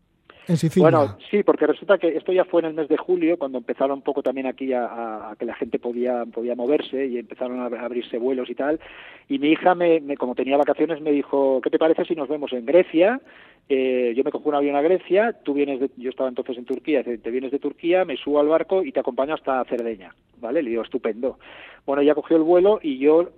[0.47, 0.91] En Sicilia.
[0.91, 3.99] Bueno, sí, porque resulta que esto ya fue en el mes de julio, cuando empezaron
[3.99, 8.19] un poco también aquí a, que la gente podía, podía moverse y empezaron a abrirse
[8.19, 8.79] vuelos y tal.
[9.27, 12.53] Y mi hija, me, como tenía vacaciones, me dijo, ¿qué te parece si nos vemos
[12.53, 13.23] en Grecia?
[13.69, 16.67] Eh, yo me cojo un avión a Grecia, tú vienes de, yo estaba entonces en
[16.67, 20.63] Turquía, te vienes de Turquía, me subo al barco y te acompaño hasta Cerdeña, ¿vale?
[20.63, 21.39] Le digo, estupendo.
[21.87, 23.31] Bueno, ya cogió el vuelo y yo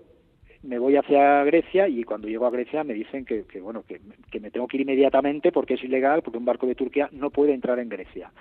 [0.67, 4.01] me voy hacia Grecia y cuando llego a Grecia me dicen que, que bueno que,
[4.31, 7.31] que, me tengo que ir inmediatamente porque es ilegal, porque un barco de Turquía no
[7.31, 8.33] puede entrar en Grecia.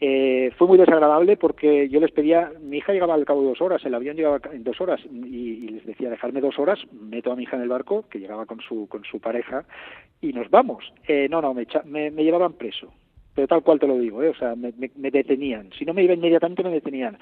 [0.00, 3.60] Eh, fue muy desagradable porque yo les pedía, mi hija llegaba al cabo de dos
[3.60, 7.36] horas, el avión llegaba en dos horas y, les decía dejarme dos horas, meto a
[7.36, 9.64] mi hija en el barco que llegaba con su con su pareja
[10.20, 10.92] y nos vamos.
[11.08, 12.92] Eh, no, no, me, me, me, llevaban preso,
[13.34, 15.70] pero tal cual te lo digo, eh, o sea, me, me, detenían.
[15.76, 17.18] Si no me iba inmediatamente me detenían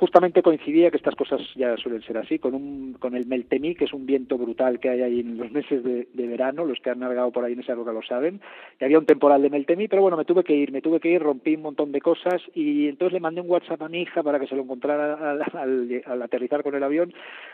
[0.00, 3.84] justamente coincidía que estas cosas ya suelen ser así, con, un, con el Meltemí, que
[3.84, 7.00] es un viento brutal que hay ahí en los meses de, verano, los que han
[7.00, 8.40] navegado por ahí en esa época lo saben,
[8.80, 11.10] y había un temporal de Meltemí, pero bueno, me tuve que ir, me tuve que
[11.10, 14.22] ir, rompí un montón de cosas y entonces le mandé un WhatsApp a mi hija
[14.22, 17.12] para que se lo encontrara al, aterrizar con el avión,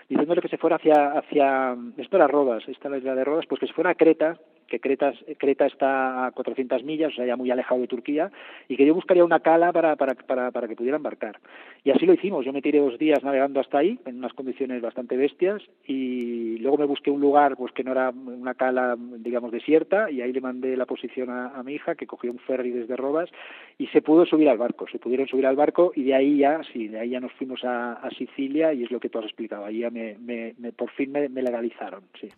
[0.09, 3.61] diciéndole que se fuera hacia, hacia esto era Rodas, esta es la de Rodas, pues
[3.61, 7.37] que se fuera a Creta, que Creta, Creta está a 400 millas, o sea, ya
[7.37, 8.31] muy alejado de Turquía,
[8.69, 11.39] y que yo buscaría una cala para, para, para, para que pudiera embarcar.
[11.85, 14.83] Y así lo hicimos, yo me tiré dos días navegando hasta ahí, en unas condiciones
[14.83, 19.53] bastante bestias, y luego me busqué un lugar pues que no era una cala, digamos,
[19.53, 22.97] desierta, y ahí le mandé la posición a, mi hija, que cogió un ferry desde
[22.97, 23.31] Rodas,
[23.79, 26.61] y se pudo subir al barco, se pudieron subir al barco, y de ahí ya,
[26.73, 29.65] sí, de ahí ya nos fuimos a, Sicilia, y es lo que tú has explicado,
[29.65, 32.29] ahí ya me, me, por fin me, me legalizaron, sí.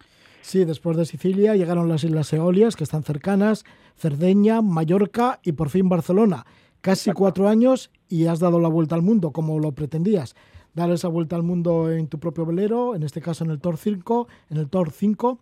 [0.42, 3.64] Sí, después de Sicilia llegaron las Islas Eolias, que están cercanas,
[3.96, 6.46] Cerdeña, Mallorca y por fin Barcelona.
[6.80, 10.36] Casi cuatro años y has dado la vuelta al mundo como lo pretendías.
[10.74, 13.76] Dar esa vuelta al mundo en tu propio velero, en este caso en el Tor
[13.76, 15.40] 5, en el Tor 5,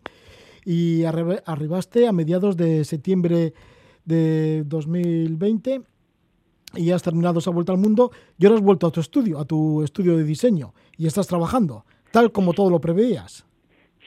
[0.65, 3.53] y arribaste a mediados de septiembre
[4.05, 5.83] de 2020
[6.75, 9.45] y has terminado esa vuelta al mundo y ahora has vuelto a tu estudio, a
[9.45, 13.45] tu estudio de diseño y estás trabajando, tal como todo lo preveías.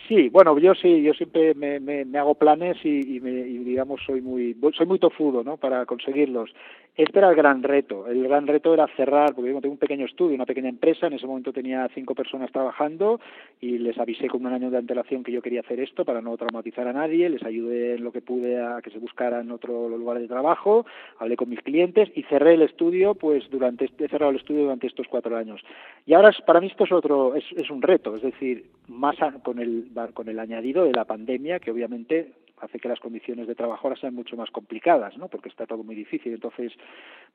[0.10, 4.02] Sí, bueno, yo sí, yo siempre me, me, hago planes y, y, me, y, digamos
[4.04, 5.58] soy muy soy muy tofudo, ¿no?
[5.58, 6.50] Para conseguirlos.
[6.98, 8.08] Este era el gran reto.
[8.08, 11.08] El gran reto era cerrar, porque yo tengo un pequeño estudio, una pequeña empresa.
[11.08, 13.22] En ese momento tenía cinco personas trabajando
[13.62, 16.36] y les avisé con un año de antelación que yo quería hacer esto para no
[16.36, 17.30] traumatizar a nadie.
[17.30, 20.86] Les ayudé en lo que pude a que se buscaran otro lugar de trabajo.
[21.20, 24.88] Hablé con mis clientes y cerré el estudio, pues durante he cerrado el estudio durante
[24.88, 25.62] estos cuatro años.
[26.06, 29.60] Y ahora para mí esto es otro, es, es un reto, es decir, más con
[29.60, 33.88] el con el añadido de la pandemia que obviamente hace que las condiciones de trabajo
[33.88, 35.28] ahora sean mucho más complicadas, ¿no?
[35.28, 36.34] Porque está todo muy difícil.
[36.34, 36.74] Entonces,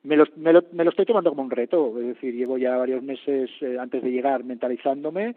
[0.03, 2.77] me lo, me lo, me lo estoy tomando como un reto, es decir, llevo ya
[2.77, 5.35] varios meses eh, antes de llegar mentalizándome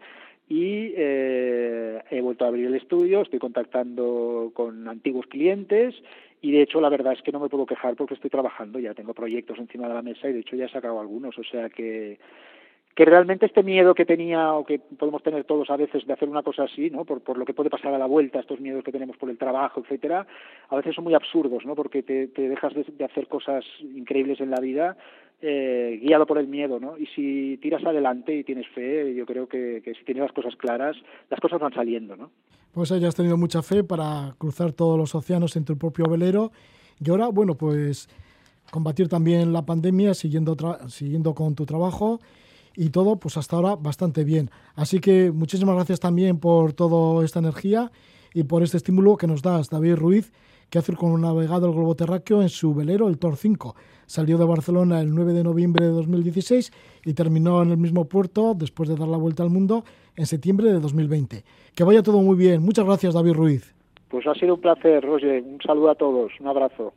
[0.48, 5.94] y eh, he vuelto a abrir el estudio, estoy contactando con antiguos clientes
[6.40, 8.94] y de hecho la verdad es que no me puedo quejar porque estoy trabajando, ya
[8.94, 11.68] tengo proyectos encima de la mesa y de hecho ya he sacado algunos, o sea
[11.68, 12.18] que
[12.94, 16.28] que realmente este miedo que tenía o que podemos tener todos a veces de hacer
[16.28, 17.04] una cosa así, ¿no?
[17.04, 19.38] Por, por lo que puede pasar a la vuelta, estos miedos que tenemos por el
[19.38, 20.26] trabajo, etcétera,
[20.68, 21.76] a veces son muy absurdos, ¿no?
[21.76, 24.96] Porque te, dejas de, hacer cosas increíbles en la vida
[25.40, 26.98] eh, guiado por el miedo, ¿no?
[26.98, 30.96] Y si tiras adelante y tienes fe, yo creo que, si tienes las cosas claras,
[31.30, 32.32] las cosas van saliendo, ¿no?
[32.72, 36.50] Pues hayas tenido mucha fe para cruzar todos los océanos en tu propio velero
[36.98, 38.08] y ahora, bueno, pues
[38.72, 40.56] combatir también la pandemia siguiendo,
[40.88, 42.18] siguiendo con tu trabajo
[42.78, 44.50] y todo, pues hasta ahora bastante bien.
[44.76, 47.90] Así que muchísimas gracias también por toda esta energía
[48.32, 50.32] y por este estímulo que nos das, David Ruiz,
[50.70, 53.74] que hace con un navegado el globo terráqueo en su velero, el Tor 5.
[54.06, 56.70] Salió de Barcelona el 9 de noviembre de 2016
[57.04, 59.82] y terminó en el mismo puerto, después de dar la vuelta al mundo,
[60.16, 61.42] en septiembre de 2020.
[61.74, 62.62] Que vaya todo muy bien.
[62.62, 63.74] Muchas gracias, David Ruiz.
[64.08, 65.42] Pues ha sido un placer, Roger.
[65.42, 66.30] Un saludo a todos.
[66.38, 66.92] Un abrazo.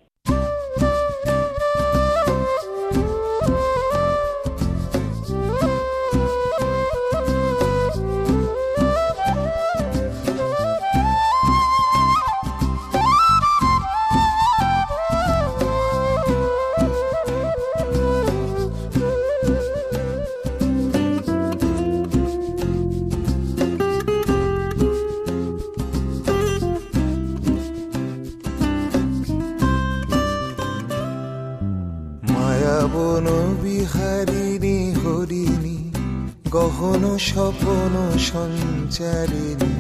[36.51, 37.93] গহন স্বপন
[38.31, 39.73] সঞ্চারিণী,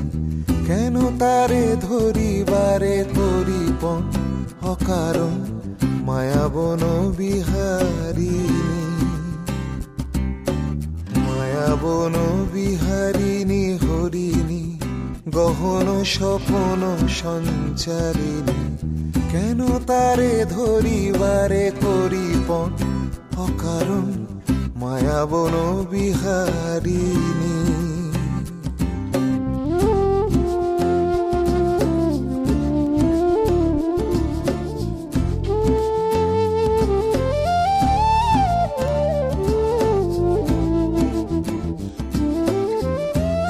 [0.67, 4.01] কেন তারে ধরিবারে তরিপন
[4.61, 5.35] অকারণ
[6.05, 6.81] মায়াবন
[7.17, 8.71] বিহারিণী?
[11.25, 12.15] মায়াবন
[12.53, 14.63] বিহারিণী হরিণী,
[15.31, 16.81] গহন স্বপন
[17.21, 18.59] সঞ্চারিণী,
[19.31, 22.69] কেন তারে ধরিবারে করিপন
[23.37, 24.07] অকারণ
[24.80, 25.54] মায়াবন
[25.90, 27.56] বিহারিণী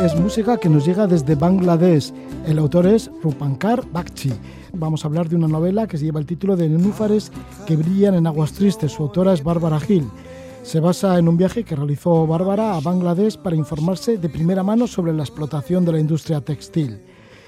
[0.06, 2.12] es música que nos llega desde Bangladesh.
[2.46, 4.32] El autor es Rupankar Bakchi.
[4.72, 7.32] Vamos a hablar de una novela que se lleva el título de Nenúfares
[7.66, 8.92] que brillan en aguas tristes.
[8.92, 10.06] Su autora es Bárbara Gil.
[10.63, 14.85] Se basa en un viaje que realizó Bárbara a Bangladesh para informarse de primera mano
[14.85, 17.01] sobre la explotación de la industria textil.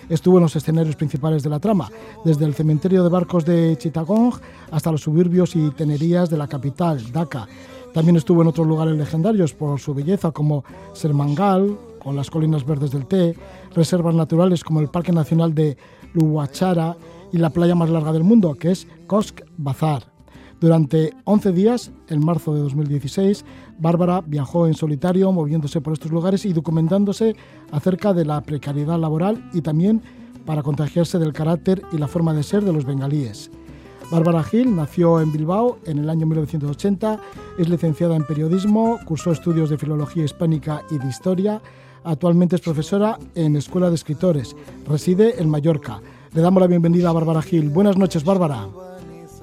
[0.09, 1.89] Estuvo en los escenarios principales de la trama,
[2.25, 4.33] desde el cementerio de barcos de Chittagong
[4.71, 7.47] hasta los suburbios y tenerías de la capital, Dhaka.
[7.93, 12.91] También estuvo en otros lugares legendarios por su belleza como Sermangal, con las colinas verdes
[12.91, 13.35] del té,
[13.75, 15.77] reservas naturales como el Parque Nacional de
[16.13, 16.97] Luwachara
[17.31, 20.12] y la playa más larga del mundo, que es Kosk Bazar.
[20.63, 23.43] Durante 11 días, en marzo de 2016,
[23.79, 27.35] Bárbara viajó en solitario, moviéndose por estos lugares y documentándose
[27.73, 30.01] acerca de la precariedad laboral y también
[30.45, 33.51] para contagiarse del carácter y la forma de ser de los bengalíes.
[34.09, 37.19] Bárbara Gil nació en Bilbao en el año 1980,
[37.57, 41.61] es licenciada en periodismo, cursó estudios de filología hispánica y de historia,
[42.05, 44.55] actualmente es profesora en Escuela de Escritores,
[44.87, 45.99] reside en Mallorca.
[46.31, 47.69] Le damos la bienvenida a Bárbara Gil.
[47.69, 48.92] Buenas noches, Bárbara.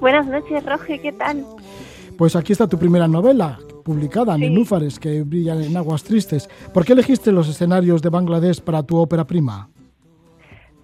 [0.01, 1.45] Buenas noches, Roge, ¿qué tal?
[2.17, 4.41] Pues aquí está tu primera novela, publicada, sí.
[4.41, 6.47] Nenúfares, que brillan en aguas tristes.
[6.73, 9.69] ¿Por qué elegiste los escenarios de Bangladesh para tu ópera prima?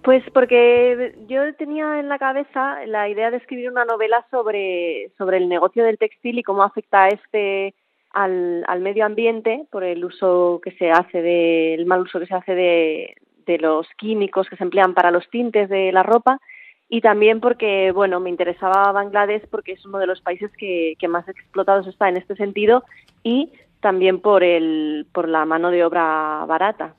[0.04, 5.38] Pues porque yo tenía en la cabeza la idea de escribir una novela sobre, sobre
[5.38, 7.74] el negocio del textil y cómo afecta este
[8.12, 12.26] al, al medio ambiente por el uso que se hace de, el mal uso que
[12.26, 16.40] se hace de, de los químicos que se emplean para los tintes de la ropa
[16.88, 21.08] y también porque, bueno, me interesaba Bangladesh porque es uno de los países que, que
[21.08, 22.84] más explotados está en este sentido
[23.22, 26.94] y también por, el, por la mano de obra barata.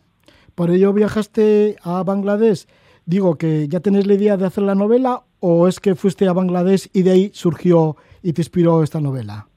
[0.55, 2.67] ¿Por ello viajaste a Bangladesh?
[3.05, 6.33] Digo, que ya tenés la idea de hacer la novela o es que fuiste a
[6.33, 9.47] Bangladesh y de ahí surgió y te inspiró esta novela?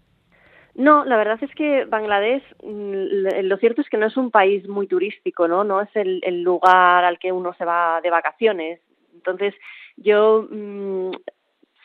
[0.74, 4.86] No, la verdad es que Bangladesh, lo cierto es que no es un país muy
[4.86, 5.64] turístico, ¿no?
[5.64, 8.80] No es el, el lugar al que uno se va de vacaciones.
[9.14, 9.54] Entonces,
[9.97, 11.11] yo mmm,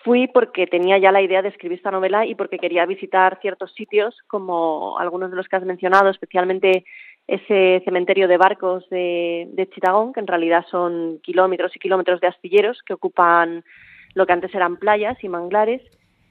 [0.04, 3.74] fui porque tenía ya la idea de escribir esta novela y porque quería visitar ciertos
[3.74, 6.86] sitios, como algunos de los que has mencionado, especialmente
[7.28, 12.28] ese cementerio de barcos de, de Chittagong, que en realidad son kilómetros y kilómetros de
[12.28, 13.66] astilleros que ocupan
[14.14, 15.82] lo que antes eran playas y manglares.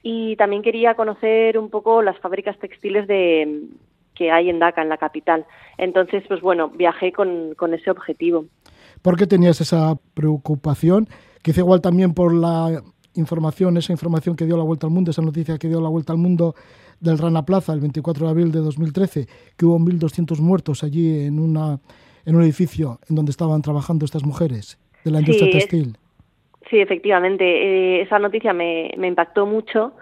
[0.01, 3.67] Y también quería conocer un poco las fábricas textiles de,
[4.15, 5.45] que hay en Dhaka, en la capital.
[5.77, 8.45] Entonces, pues bueno, viajé con, con ese objetivo.
[9.01, 11.07] ¿Por qué tenías esa preocupación?
[11.47, 12.83] Quizá igual también por la
[13.15, 16.11] información, esa información que dio la vuelta al mundo, esa noticia que dio la vuelta
[16.11, 16.55] al mundo
[16.99, 19.27] del Rana Plaza el 24 de abril de 2013,
[19.57, 21.79] que hubo 1.200 muertos allí en, una,
[22.25, 25.95] en un edificio en donde estaban trabajando estas mujeres de la industria textil.
[26.69, 27.45] sí, efectivamente.
[27.45, 29.93] Eh, esa noticia me, me impactó mucho.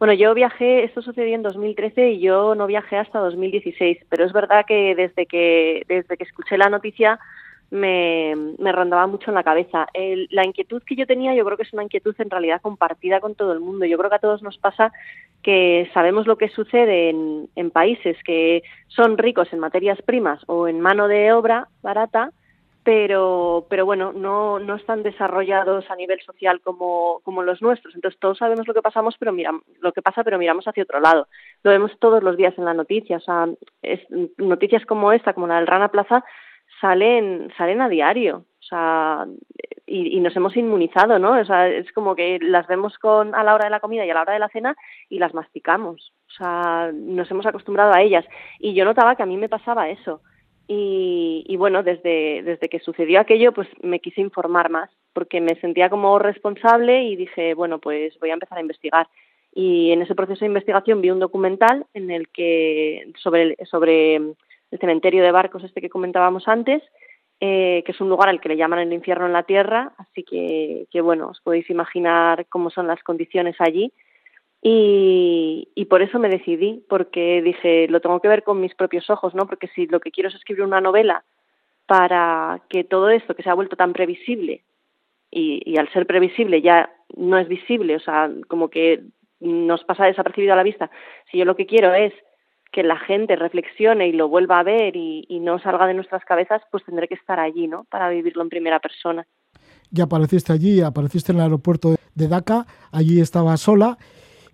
[0.00, 4.32] Bueno, yo viajé, esto sucedió en 2013 y yo no viajé hasta 2016, pero es
[4.32, 7.20] verdad que desde que, desde que escuché la noticia
[7.70, 9.86] me, me rondaba mucho en la cabeza.
[10.30, 13.34] la inquietud que yo tenía, yo creo que es una inquietud en realidad compartida con
[13.34, 13.84] todo el mundo.
[13.84, 14.92] Yo creo que a todos nos pasa
[15.42, 20.68] que sabemos lo que sucede en, en países que son ricos en materias primas o
[20.68, 22.32] en mano de obra barata,
[22.88, 27.94] pero, pero bueno, no, no están desarrollados a nivel social como, como los nuestros.
[27.94, 30.98] Entonces todos sabemos lo que pasamos, pero miramos, lo que pasa, pero miramos hacia otro
[30.98, 31.28] lado.
[31.64, 33.18] Lo vemos todos los días en la noticia.
[33.18, 33.46] O sea,
[33.82, 34.00] es,
[34.38, 36.24] noticias como esta, como la del Rana Plaza,
[36.80, 38.44] salen, salen a diario.
[38.60, 39.26] O sea,
[39.86, 41.40] y, y, nos hemos inmunizado, ¿no?
[41.40, 44.10] O sea, es como que las vemos con, a la hora de la comida y
[44.10, 44.76] a la hora de la cena
[45.08, 46.12] y las masticamos.
[46.28, 48.24] O sea, nos hemos acostumbrado a ellas.
[48.58, 50.20] Y yo notaba que a mí me pasaba eso.
[50.66, 55.58] Y, y bueno, desde, desde que sucedió aquello, pues me quise informar más, porque me
[55.60, 59.08] sentía como responsable y dije, bueno, pues voy a empezar a investigar.
[59.54, 64.34] Y en ese proceso de investigación vi un documental en el que sobre, sobre
[64.70, 66.82] el cementerio de barcos este que comentábamos antes,
[67.40, 70.24] eh, que es un lugar al que le llaman el infierno en la tierra, así
[70.24, 73.92] que, que bueno, os podéis imaginar cómo son las condiciones allí.
[74.60, 79.34] Y, por eso me decidí, porque dije, lo tengo que ver con mis propios ojos,
[79.34, 79.46] ¿no?
[79.46, 81.24] Porque si lo que quiero es escribir una novela
[81.86, 84.64] para que todo esto que se ha vuelto tan previsible
[85.30, 89.04] y al ser previsible ya no es visible, o sea, como que
[89.40, 90.90] nos pasa desapercibido a la vista,
[91.30, 92.12] si yo lo que quiero es
[92.72, 96.24] que la gente reflexione y lo vuelva a ver y, y, no salga de nuestras
[96.24, 97.84] cabezas, pues tendré que estar allí, ¿no?
[97.84, 99.26] Para vivirlo en primera persona.
[99.90, 103.96] Ya apareciste allí, apareciste en el aeropuerto de Dhaka, allí estaba sola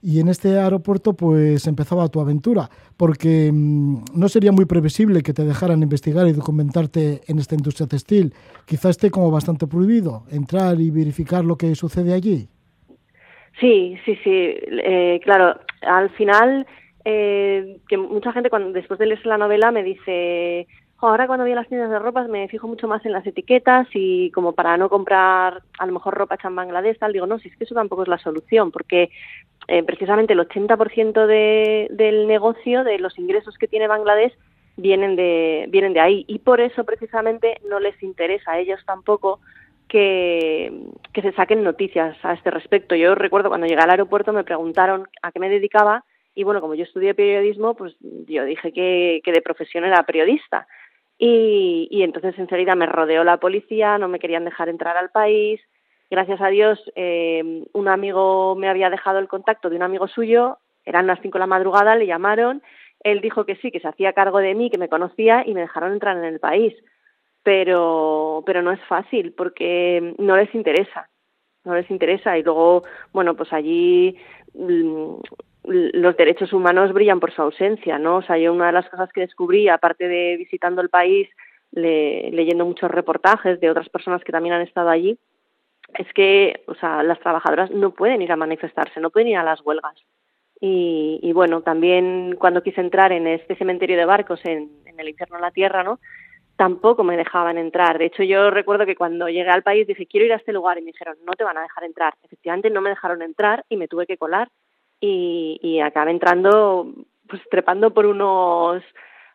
[0.05, 5.33] y en este aeropuerto pues empezaba tu aventura, porque mmm, no sería muy previsible que
[5.33, 8.35] te dejaran investigar y documentarte en esta industria textil.
[8.67, 12.49] Quizá esté como bastante prohibido entrar y verificar lo que sucede allí.
[13.59, 16.67] Sí, sí, sí, eh, claro, al final
[17.05, 20.67] eh, que mucha gente cuando después de leer la novela me dice
[20.99, 23.87] ahora cuando voy a las tiendas de ropas me fijo mucho más en las etiquetas
[23.93, 27.39] y como para no comprar a lo mejor ropa hecha en Bangladesh tal digo no
[27.39, 29.11] si es que eso tampoco es la solución porque
[29.69, 34.33] eh, precisamente el 80% de, del negocio de los ingresos que tiene Bangladesh
[34.77, 39.41] vienen de vienen de ahí y por eso precisamente no les interesa a ellos tampoco
[39.89, 40.73] que,
[41.13, 42.97] que se saquen noticias a este respecto.
[42.97, 46.05] Yo recuerdo cuando llegué al aeropuerto me preguntaron a qué me dedicaba
[46.35, 50.67] y bueno, como yo estudié periodismo, pues yo dije que, que de profesión era periodista.
[51.17, 55.61] Y, y, entonces enseguida me rodeó la policía, no me querían dejar entrar al país.
[56.11, 60.59] Gracias a Dios, eh, un amigo me había dejado el contacto de un amigo suyo,
[60.85, 62.63] eran las cinco de la madrugada, le llamaron,
[63.01, 65.61] él dijo que sí, que se hacía cargo de mí, que me conocía y me
[65.61, 66.75] dejaron entrar en el país.
[67.43, 71.11] Pero, pero no es fácil porque no les interesa,
[71.65, 72.39] no les interesa.
[72.39, 74.17] Y luego, bueno, pues allí
[74.55, 75.17] mm,
[75.65, 78.17] los derechos humanos brillan por su ausencia, ¿no?
[78.17, 81.29] O sea, yo una de las cosas que descubrí, aparte de visitando el país,
[81.73, 85.19] le, leyendo muchos reportajes de otras personas que también han estado allí,
[85.99, 89.45] es que, o sea, las trabajadoras no pueden ir a manifestarse, no pueden ir a
[89.45, 89.95] las huelgas.
[90.61, 95.09] Y, y bueno, también cuando quise entrar en este cementerio de barcos en, en el
[95.09, 95.99] infierno en la tierra, ¿no?
[96.57, 97.99] Tampoco me dejaban entrar.
[97.99, 100.79] De hecho, yo recuerdo que cuando llegué al país dije, quiero ir a este lugar,
[100.79, 102.15] y me dijeron, no te van a dejar entrar.
[102.23, 104.49] Efectivamente, no me dejaron entrar y me tuve que colar
[105.07, 106.93] y, acabé entrando,
[107.29, 108.83] pues trepando por unos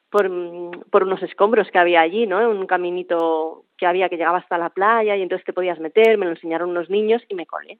[0.09, 2.49] por, unos escombros que había allí, ¿no?
[2.49, 6.26] Un caminito que había que llegaba hasta la playa y entonces te podías meter, me
[6.26, 7.78] lo enseñaron unos niños y me colé.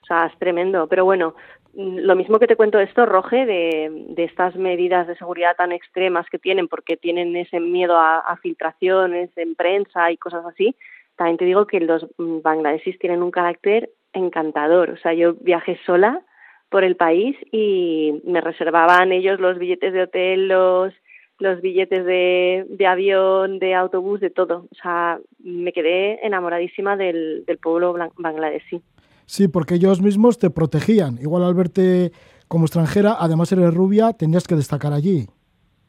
[0.00, 0.88] O sea, es tremendo.
[0.88, 1.34] Pero bueno,
[1.74, 6.38] lo mismo que te cuento esto, Roge, de, estas medidas de seguridad tan extremas que
[6.38, 10.76] tienen, porque tienen ese miedo a, filtraciones en prensa y cosas así,
[11.16, 14.90] también te digo que los bangladesis tienen un carácter encantador.
[14.90, 16.22] O sea, yo viajé sola
[16.68, 20.92] por el país y me reservaban ellos los billetes de hotel, los
[21.38, 24.66] los billetes de, de avión, de autobús, de todo.
[24.70, 28.80] O sea, me quedé enamoradísima del, del pueblo bangladesí.
[29.26, 31.18] Sí, porque ellos mismos te protegían.
[31.20, 32.12] Igual al verte
[32.48, 35.26] como extranjera, además eres rubia, tenías que destacar allí.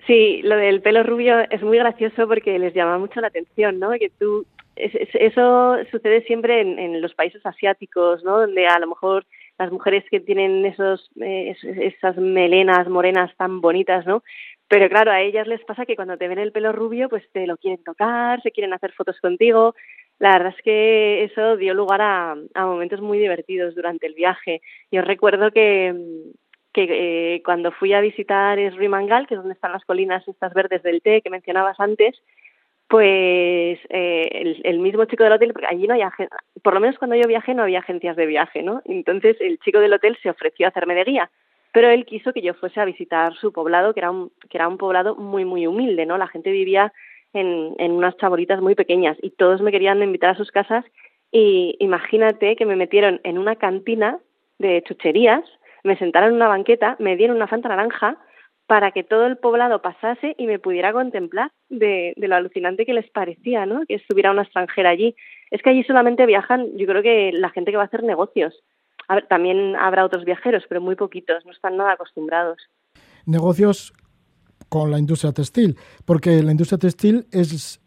[0.08, 3.92] Sí, lo del pelo rubio es muy gracioso porque les llama mucho la atención, ¿no?
[3.92, 8.40] Que tú, eso sucede siempre en, los países asiáticos, ¿no?
[8.40, 9.26] Donde a lo mejor
[9.58, 14.24] las mujeres que tienen esos, eh, esas melenas morenas tan bonitas, ¿no?
[14.68, 17.48] Pero claro, a ellas les pasa que cuando te ven el pelo rubio, pues te
[17.48, 19.76] lo quieren tocar, se quieren hacer fotos contigo.
[20.20, 24.62] La verdad es que eso dio lugar a, a momentos muy divertidos durante el viaje.
[24.92, 25.96] Yo recuerdo que,
[26.74, 30.84] que eh, cuando fui a visitar Esrimangal, que es donde están las colinas estas verdes
[30.84, 32.22] del té que mencionabas antes,
[32.88, 36.02] pues eh, el, mismo chico del hotel, porque allí no hay,
[36.64, 38.82] por lo menos cuando yo viajé no había agencias de viaje, ¿no?
[38.86, 41.30] Entonces el chico del hotel se ofreció a hacerme de guía,
[41.74, 44.68] pero él quiso que yo fuese a visitar su poblado, que era un, que era
[44.68, 46.18] un poblado muy, muy humilde, ¿no?
[46.18, 46.94] La gente vivía
[47.34, 50.86] en, en unas chaboritas muy pequeñas y todos me querían invitar a sus casas
[51.32, 54.20] y imagínate que me metieron en una cantina
[54.60, 55.44] de chucherías
[55.88, 58.18] me sentaron en una banqueta, me dieron una fanta naranja
[58.68, 63.10] para que todo el poblado pasase y me pudiera contemplar de, lo alucinante que les
[63.10, 63.86] parecía, ¿no?
[63.88, 65.16] Que estuviera una extranjera allí.
[65.52, 68.54] Es que allí solamente viajan, yo creo que la gente que va a hacer negocios.
[69.08, 72.58] A ver, también habrá otros viajeros, pero muy poquitos, no están nada acostumbrados.
[73.26, 73.94] Negocios
[74.68, 77.80] con la industria textil, porque la industria textil es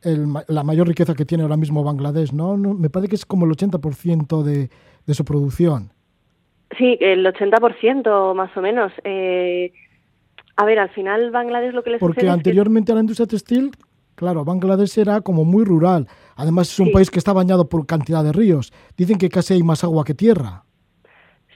[0.49, 2.57] la mayor riqueza que tiene ahora mismo Bangladesh, ¿no?
[2.57, 4.71] me parece que es como el 80% de,
[5.07, 5.93] de su producción.
[6.79, 8.93] Sí, el 80% más o menos.
[9.05, 9.73] Eh,
[10.61, 13.71] a ver, al final Bangladesh lo que les Porque anteriormente a la industria textil,
[14.15, 16.07] claro, Bangladesh era como muy rural.
[16.37, 18.71] Además es un país que está bañado por cantidad de ríos.
[18.95, 20.65] Dicen que casi hay más agua que tierra.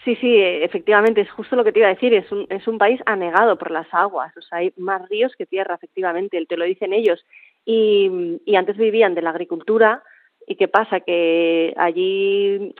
[0.06, 2.14] Sí, sí, efectivamente, es justo lo que te iba a decir.
[2.14, 4.34] Es un, es un país anegado por las aguas.
[4.38, 6.42] O sea, hay más ríos que tierra, efectivamente.
[6.46, 7.22] Te lo dicen ellos.
[7.66, 10.02] Y, y antes vivían de la agricultura
[10.46, 11.00] ¿Y qué pasa?
[11.00, 12.74] Que allí,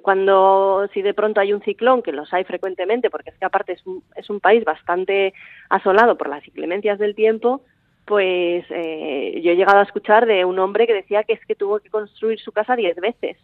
[0.00, 3.72] cuando si de pronto hay un ciclón, que los hay frecuentemente, porque es que aparte
[3.72, 5.34] es un, es un país bastante
[5.68, 7.62] asolado por las inclemencias del tiempo,
[8.06, 11.54] pues eh, yo he llegado a escuchar de un hombre que decía que es que
[11.54, 13.36] tuvo que construir su casa diez veces.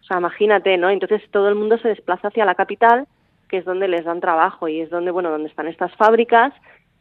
[0.00, 0.90] O sea, imagínate, ¿no?
[0.90, 3.06] Entonces todo el mundo se desplaza hacia la capital,
[3.48, 6.52] que es donde les dan trabajo y es donde, bueno, donde están estas fábricas,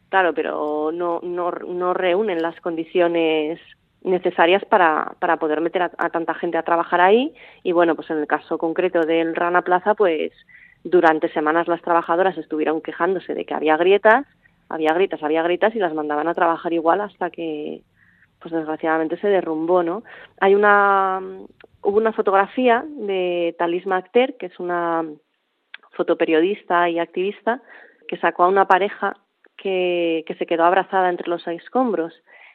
[0.10, 3.60] claro, pero no, no, no reúnen las condiciones
[4.04, 7.34] necesarias para, para poder meter a, tanta gente a trabajar ahí.
[7.64, 10.32] Y bueno pues en el caso concreto del Rana Plaza pues
[10.84, 14.26] durante semanas las trabajadoras estuvieron quejándose de que había grietas
[14.70, 17.82] había grietas había grietas y las mandaban a trabajar igual hasta que
[18.40, 20.04] pues desgraciadamente se derrumbó no
[20.40, 21.22] hay una
[21.84, 25.06] hubo una fotografía de Talisma Acter que es una
[25.92, 27.62] fotoperiodista y activista
[28.08, 29.16] que sacó a una pareja
[29.58, 32.14] que, que se quedó abrazada entre los escombros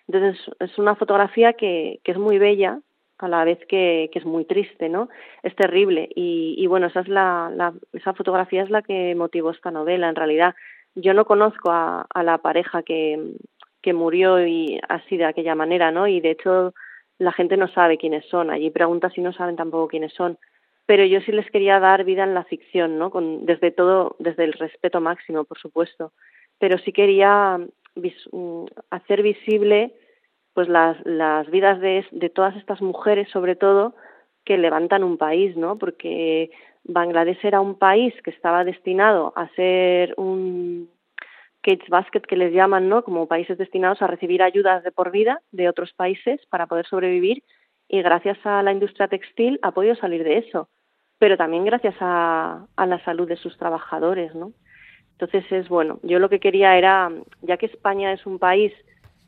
[0.08, 2.80] entonces es una fotografía que, que es muy bella
[3.18, 5.08] a la vez que, que es muy triste, ¿no?
[5.42, 9.50] Es terrible y, y bueno, esa es la, la, esa fotografía es la que motivó
[9.50, 10.08] esta novela.
[10.08, 10.54] En realidad,
[10.94, 13.32] yo no conozco a, la pareja que,
[13.82, 16.06] que murió y así de aquella manera, ¿no?
[16.06, 16.74] Y de hecho
[17.18, 18.50] la gente no sabe quiénes son.
[18.50, 20.38] Allí preguntas y no saben tampoco quiénes son.
[20.84, 23.10] Pero yo sí les quería dar vida en la ficción, ¿no?
[23.10, 26.12] Con, desde todo, desde el respeto máximo, por supuesto.
[26.58, 27.58] Pero sí quería
[27.96, 29.94] Mm, hacer visible
[30.52, 33.94] pues las, las vidas de, de todas estas mujeres sobre todo
[34.44, 35.76] que levantan un país, ¿no?
[35.76, 36.50] Porque
[36.84, 40.88] Bangladesh era un país que estaba destinado a ser un
[41.62, 43.02] cage basket que les llaman, ¿no?
[43.02, 47.42] Como países destinados a recibir ayudas de por vida de otros países para poder sobrevivir
[47.88, 50.68] y gracias a la industria textil ha podido salir de eso,
[51.18, 54.52] pero también gracias a, a la salud de sus trabajadores, ¿no?
[55.18, 57.10] Entonces es bueno, yo lo que quería era,
[57.40, 58.72] ya que España es un país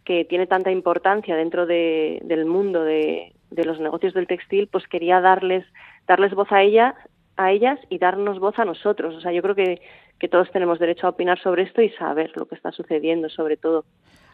[0.05, 4.86] que tiene tanta importancia dentro de, del mundo de, de, los negocios del textil, pues
[4.86, 5.64] quería darles,
[6.07, 6.95] darles voz a ella,
[7.39, 9.14] a ellas y darnos voz a nosotros.
[9.14, 9.80] O sea, yo creo que,
[10.18, 13.57] que todos tenemos derecho a opinar sobre esto y saber lo que está sucediendo, sobre
[13.57, 13.84] todo.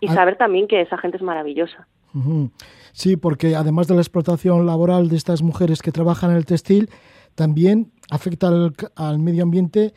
[0.00, 0.14] Y ah.
[0.14, 1.86] saber también que esa gente es maravillosa.
[2.92, 6.88] Sí, porque además de la explotación laboral de estas mujeres que trabajan en el textil,
[7.34, 9.92] también afecta al, al medio ambiente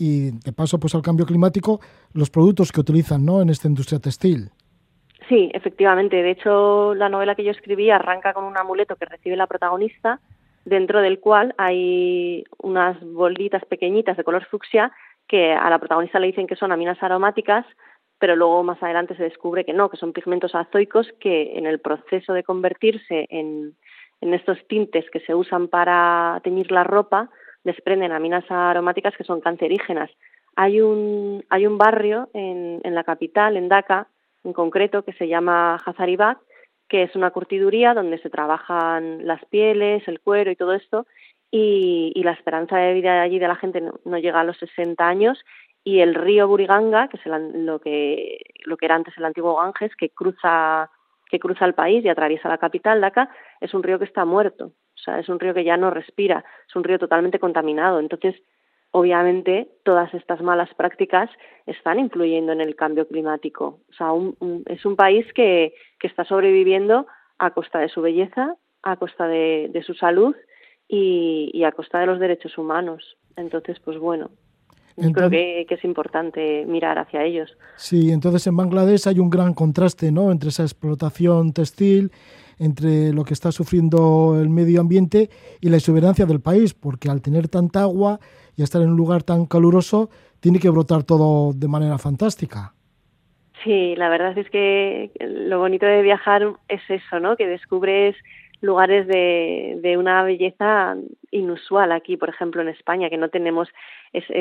[0.00, 1.80] y de paso pues al cambio climático
[2.14, 3.42] los productos que utilizan ¿no?
[3.42, 4.50] en esta industria textil.
[5.28, 6.16] Sí, efectivamente.
[6.22, 10.18] De hecho, la novela que yo escribí arranca con un amuleto que recibe la protagonista,
[10.64, 14.90] dentro del cual hay unas bolitas pequeñitas de color fucsia
[15.28, 17.64] que a la protagonista le dicen que son aminas aromáticas,
[18.18, 21.78] pero luego más adelante se descubre que no, que son pigmentos azoicos que en el
[21.78, 23.76] proceso de convertirse en,
[24.20, 27.30] en estos tintes que se usan para teñir la ropa,
[27.64, 30.10] desprenden aminas aromáticas que son cancerígenas.
[30.56, 34.08] Hay un, hay un barrio en, en la capital, en Dhaka,
[34.44, 36.38] en concreto, que se llama Hazaribagh,
[36.88, 41.06] que es una curtiduría donde se trabajan las pieles, el cuero y todo esto,
[41.50, 45.06] y, y la esperanza de vida allí de la gente no, llega a los 60
[45.06, 45.38] años
[45.82, 49.94] y el río Buriganga, que es lo, que, lo que era antes el antiguo Ganges,
[49.96, 50.90] que cruza,
[51.28, 53.30] que cruza el país y atraviesa la capital, Dhaka,
[53.60, 54.72] es un río que está muerto.
[55.00, 58.00] O sea, es un río que ya no respira, es un río totalmente contaminado.
[58.00, 58.36] Entonces,
[58.90, 61.30] obviamente, todas estas malas prácticas
[61.66, 63.80] están influyendo en el cambio climático.
[63.90, 64.08] O sea,
[64.66, 67.06] es un país que, que está sobreviviendo
[67.38, 70.34] a costa de su belleza, a costa de, de su salud
[70.88, 73.16] y, y a costa de los derechos humanos.
[73.36, 74.30] Entonces, pues bueno,
[75.12, 77.56] creo que, es importante mirar hacia ellos.
[77.76, 80.30] Sí, entonces en Bangladesh hay un gran contraste ¿no?
[80.30, 82.12] entre esa explotación textil,
[82.60, 85.30] entre lo que está sufriendo el medio ambiente
[85.60, 88.20] y la exuberancia del país, porque al tener tanta agua
[88.54, 92.74] y estar en un lugar tan caluroso, tiene que brotar todo de manera fantástica.
[93.64, 97.36] Sí, la verdad es que lo bonito de viajar es eso, ¿no?
[97.36, 98.14] Que descubres
[98.60, 100.96] lugares de, de una belleza
[101.30, 103.68] inusual aquí, por ejemplo, en España, que no tenemos
[104.12, 104.32] ese,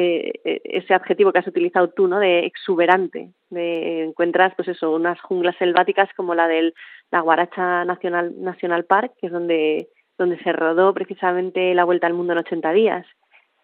[0.43, 2.20] eh, ese adjetivo que has utilizado tú, ¿no?
[2.20, 3.32] De exuberante.
[3.49, 6.74] De, encuentras, pues eso, unas junglas selváticas como la del
[7.11, 12.13] la Guaracha Nacional, National Park, que es donde, donde se rodó precisamente la Vuelta al
[12.13, 13.05] Mundo en 80 días.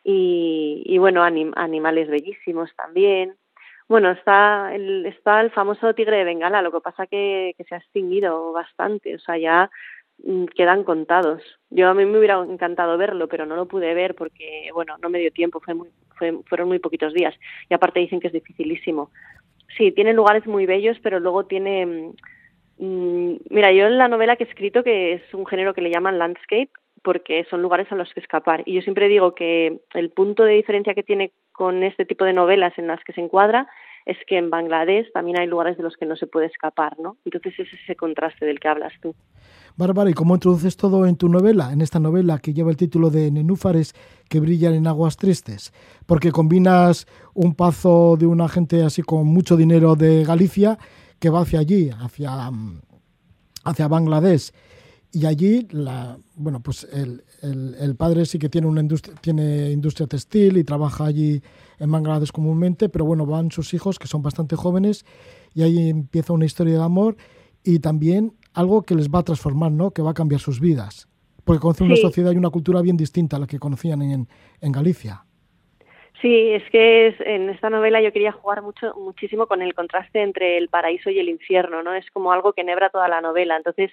[0.04, 3.36] Y, y bueno, animales bellísimos también.
[3.88, 7.76] Bueno, está el, está el famoso tigre de Bengala, lo que pasa que, que se
[7.76, 9.70] ha extinguido bastante, o sea, ya
[10.56, 11.42] quedan contados.
[11.70, 15.10] Yo a mí me hubiera encantado verlo, pero no lo pude ver porque, bueno, no
[15.10, 15.90] me dio tiempo, fue muy,
[16.48, 17.36] fueron muy poquitos días.
[17.70, 19.12] Y aparte dicen que es dificilísimo.
[19.78, 21.86] Sí, tiene lugares muy bellos, pero luego tiene...
[21.86, 22.14] Mm,
[22.80, 25.92] mm, mira, yo en la novela que he escrito, que es un género que le
[25.92, 26.70] llaman landscape,
[27.04, 28.64] porque son lugares a los que escapar.
[28.66, 32.34] Y yo siempre digo que el punto de diferencia que tiene con este tipo de
[32.34, 33.68] novelas en las que se encuadra
[34.06, 37.18] es que en Bangladesh también hay lugares de los que no se puede escapar, ¿no?
[37.26, 39.16] Entonces es ese contraste del que hablas tú.
[39.78, 43.10] Bárbara, ¿y cómo introduces todo en tu novela, en esta novela que lleva el título
[43.10, 43.94] de Nenúfares
[44.30, 45.74] que brillan en aguas tristes?
[46.06, 50.78] Porque combinas un pazo de una gente así con mucho dinero de Galicia
[51.20, 52.82] que va hacia allí, hacia, mm,
[53.66, 54.52] hacia Bangladesh.
[55.16, 60.08] Y allí, la, bueno, pues el, el, padre sí que tiene una industria, tiene industria
[60.08, 61.42] textil y trabaja allí
[61.80, 65.06] en Bangladesh comúnmente, pero bueno, van sus hijos que son bastante jóvenes
[65.54, 67.16] y ahí empieza una historia de amor
[67.64, 69.92] y también algo que les va a transformar, ¿no?
[69.92, 71.08] Que va a cambiar sus vidas.
[71.46, 74.28] Porque conocen una sociedad y una cultura bien distinta a la que conocían en,
[74.60, 75.24] en Galicia.
[76.22, 80.58] Sí, es que en esta novela yo quería jugar mucho, muchísimo con el contraste entre
[80.58, 81.94] el paraíso y el infierno, ¿no?
[81.94, 83.56] Es como algo que nebra toda la novela.
[83.56, 83.92] Entonces,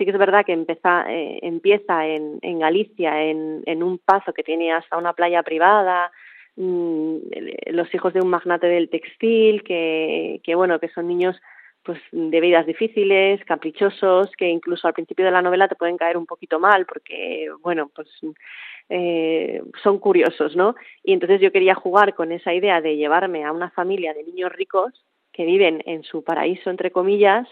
[0.00, 4.72] sí que es verdad que eh, empieza en, en Galicia, en, un paso que tiene
[4.72, 6.10] hasta una playa privada,
[6.56, 7.16] mmm,
[7.66, 11.36] los hijos de un magnate del textil, que, que bueno, que son niños
[11.82, 16.16] pues de vidas difíciles, caprichosos, que incluso al principio de la novela te pueden caer
[16.16, 18.08] un poquito mal porque, bueno, pues
[18.88, 20.76] eh, son curiosos, ¿no?
[21.04, 24.50] Y entonces yo quería jugar con esa idea de llevarme a una familia de niños
[24.52, 27.46] ricos que viven en su paraíso, entre comillas,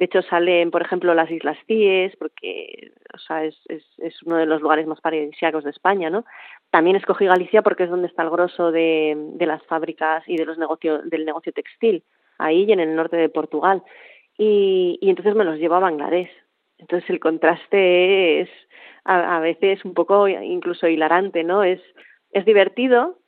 [0.00, 4.46] de hecho salen, por ejemplo, las Islas Cíes, porque o sea, es, es, uno de
[4.46, 6.24] los lugares más paradisíacos de España, ¿no?
[6.70, 10.56] También escogí Galicia porque es donde está el grosso de, las fábricas y de los
[10.56, 12.02] negocios, del negocio textil
[12.38, 13.82] ahí y en el norte de Portugal.
[14.38, 16.30] Y, y entonces me los llevo a Bangladesh.
[16.78, 18.48] Entonces el contraste es
[19.04, 21.62] a, a veces un poco incluso hilarante, ¿no?
[21.62, 21.82] Es,
[22.32, 23.18] es divertido,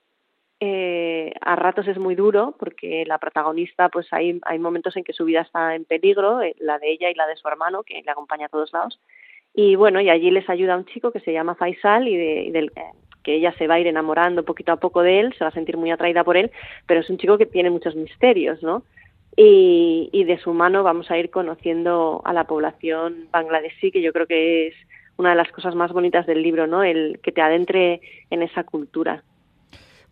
[0.64, 5.12] eh, a ratos es muy duro porque la protagonista, pues hay, hay momentos en que
[5.12, 8.00] su vida está en peligro, eh, la de ella y la de su hermano, que
[8.00, 9.00] le acompaña a todos lados.
[9.52, 12.50] Y bueno, y allí les ayuda un chico que se llama Faisal y, de, y
[12.52, 12.70] del,
[13.24, 15.54] que ella se va a ir enamorando poquito a poco de él, se va a
[15.54, 16.52] sentir muy atraída por él,
[16.86, 18.84] pero es un chico que tiene muchos misterios, ¿no?
[19.36, 24.12] y, y de su mano vamos a ir conociendo a la población bangladesí, que yo
[24.12, 24.74] creo que es
[25.16, 26.84] una de las cosas más bonitas del libro, ¿no?
[26.84, 28.00] El que te adentre
[28.30, 29.24] en esa cultura.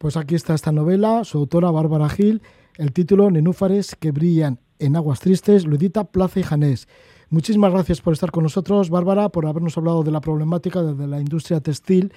[0.00, 2.40] Pues aquí está esta novela, su autora Bárbara Gil,
[2.78, 6.88] el título Nenúfares que brillan en aguas tristes, lo edita Plaza y Janés.
[7.28, 11.20] Muchísimas gracias por estar con nosotros, Bárbara, por habernos hablado de la problemática de la
[11.20, 12.14] industria textil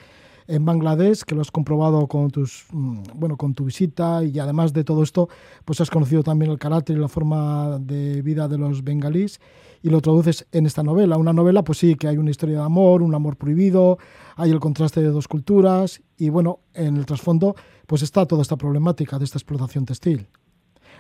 [0.48, 4.74] en Bangladesh, que lo has comprobado con, tus, mm, bueno, con tu visita y además
[4.74, 5.30] de todo esto,
[5.66, 9.40] pues has conocido también el carácter y la forma de vida de los bengalíes
[9.82, 11.18] y lo traduces en esta novela.
[11.18, 13.98] Una novela, pues sí, que hay una historia de amor, un amor prohibido,
[14.36, 18.56] hay el contraste de dos culturas y bueno, en el trasfondo pues está toda esta
[18.56, 20.28] problemática de esta explotación textil.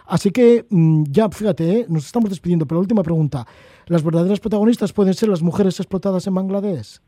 [0.05, 1.85] Así que mm, ya, fíjate, ¿eh?
[1.87, 3.47] nos estamos despidiendo, pero última pregunta.
[3.87, 6.99] ¿Las verdaderas protagonistas pueden ser las mujeres explotadas en Bangladesh?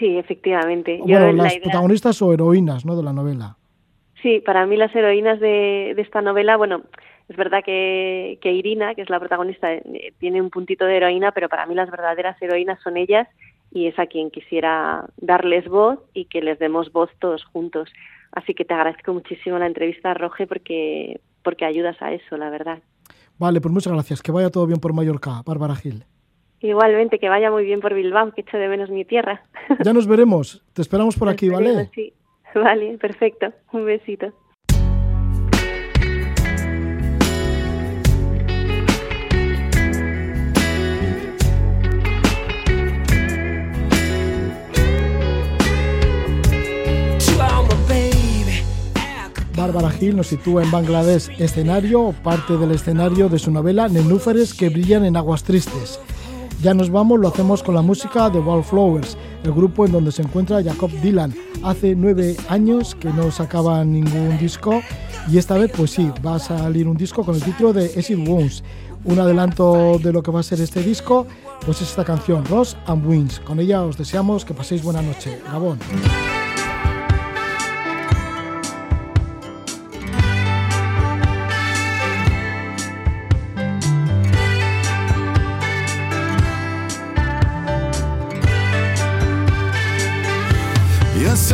[0.00, 0.98] Sí, efectivamente.
[0.98, 2.96] Bueno, las protagonistas o heroínas ¿no?
[2.96, 3.58] de la novela.
[4.22, 6.82] Sí, para mí las heroínas de, de esta novela, bueno,
[7.28, 11.32] es verdad que, que, Irina, que es la protagonista, eh, tiene un puntito de heroína,
[11.32, 13.28] pero para mí las verdaderas heroínas son ellas
[13.72, 17.90] y es a quien quisiera darles voz y que les demos voz todos juntos.
[18.32, 22.78] Así que te agradezco muchísimo la entrevista, Roge, porque, porque ayudas a eso, la verdad.
[23.38, 24.22] Vale, pues muchas gracias.
[24.22, 26.04] Que vaya todo bien por Mallorca, Bárbara Gil.
[26.62, 29.42] Igualmente, que vaya muy bien por Bilbao, que echo de menos mi tierra.
[29.84, 30.62] Ya nos veremos.
[30.74, 31.90] Te esperamos por aquí, ¿vale?
[31.94, 32.12] Sí.
[32.54, 33.52] Vale, perfecto.
[33.72, 34.32] Un besito.
[49.56, 54.54] Bárbara Gil nos sitúa en Bangladesh, escenario o parte del escenario de su novela Nenúfares
[54.54, 56.00] que brillan en aguas tristes.
[56.62, 60.20] Ya nos vamos, lo hacemos con la música de Wallflowers, el grupo en donde se
[60.20, 61.34] encuentra Jacob Dylan.
[61.62, 64.82] Hace nueve años que no sacaba ningún disco
[65.30, 68.28] y esta vez pues sí, va a salir un disco con el título de Acid
[68.28, 68.62] Wounds.
[69.04, 71.26] Un adelanto de lo que va a ser este disco,
[71.64, 73.40] pues es esta canción, Ross and Wings.
[73.40, 75.38] Con ella os deseamos que paséis buena noche.
[75.50, 75.78] Gabón.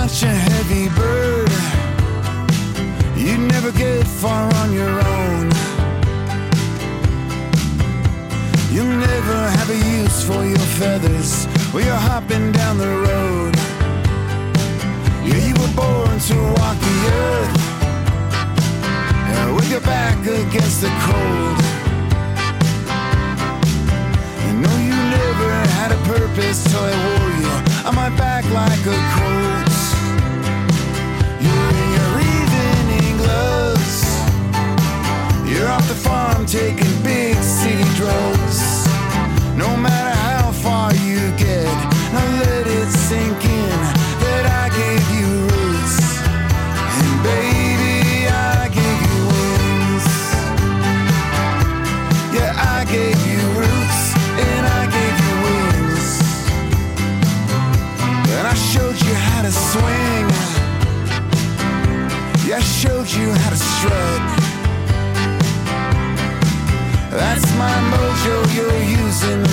[0.08, 1.50] Such a heavy bird.
[3.16, 5.50] You'd never get far on your own.
[8.70, 13.56] You'll never have a use for your feathers when you're hopping down the road.
[15.26, 17.56] Yeah, you were born to walk the earth
[19.28, 21.58] yeah, with your back against the cold.
[24.46, 28.86] And no, you never had a purpose till I wore you on my back like
[28.86, 29.25] a coat.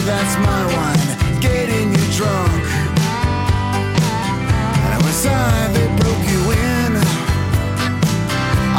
[0.05, 1.39] That's my wine.
[1.39, 2.63] Getting you drunk.
[4.83, 5.31] And it was I
[5.75, 6.91] that broke you in.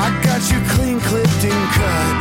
[0.05, 2.17] I got you clean clipped and cut.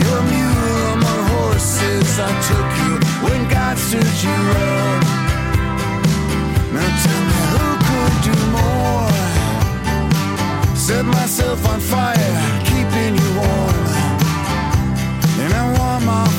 [0.00, 2.10] You're a mule among horses.
[2.18, 2.92] I took you
[3.24, 4.38] when God stood you
[4.68, 5.02] up.
[6.72, 9.10] Now tell me who could do more?
[10.76, 12.59] Set myself on fire,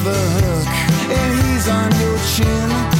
[0.03, 0.67] the hook,
[1.11, 2.90] and he's on your chin.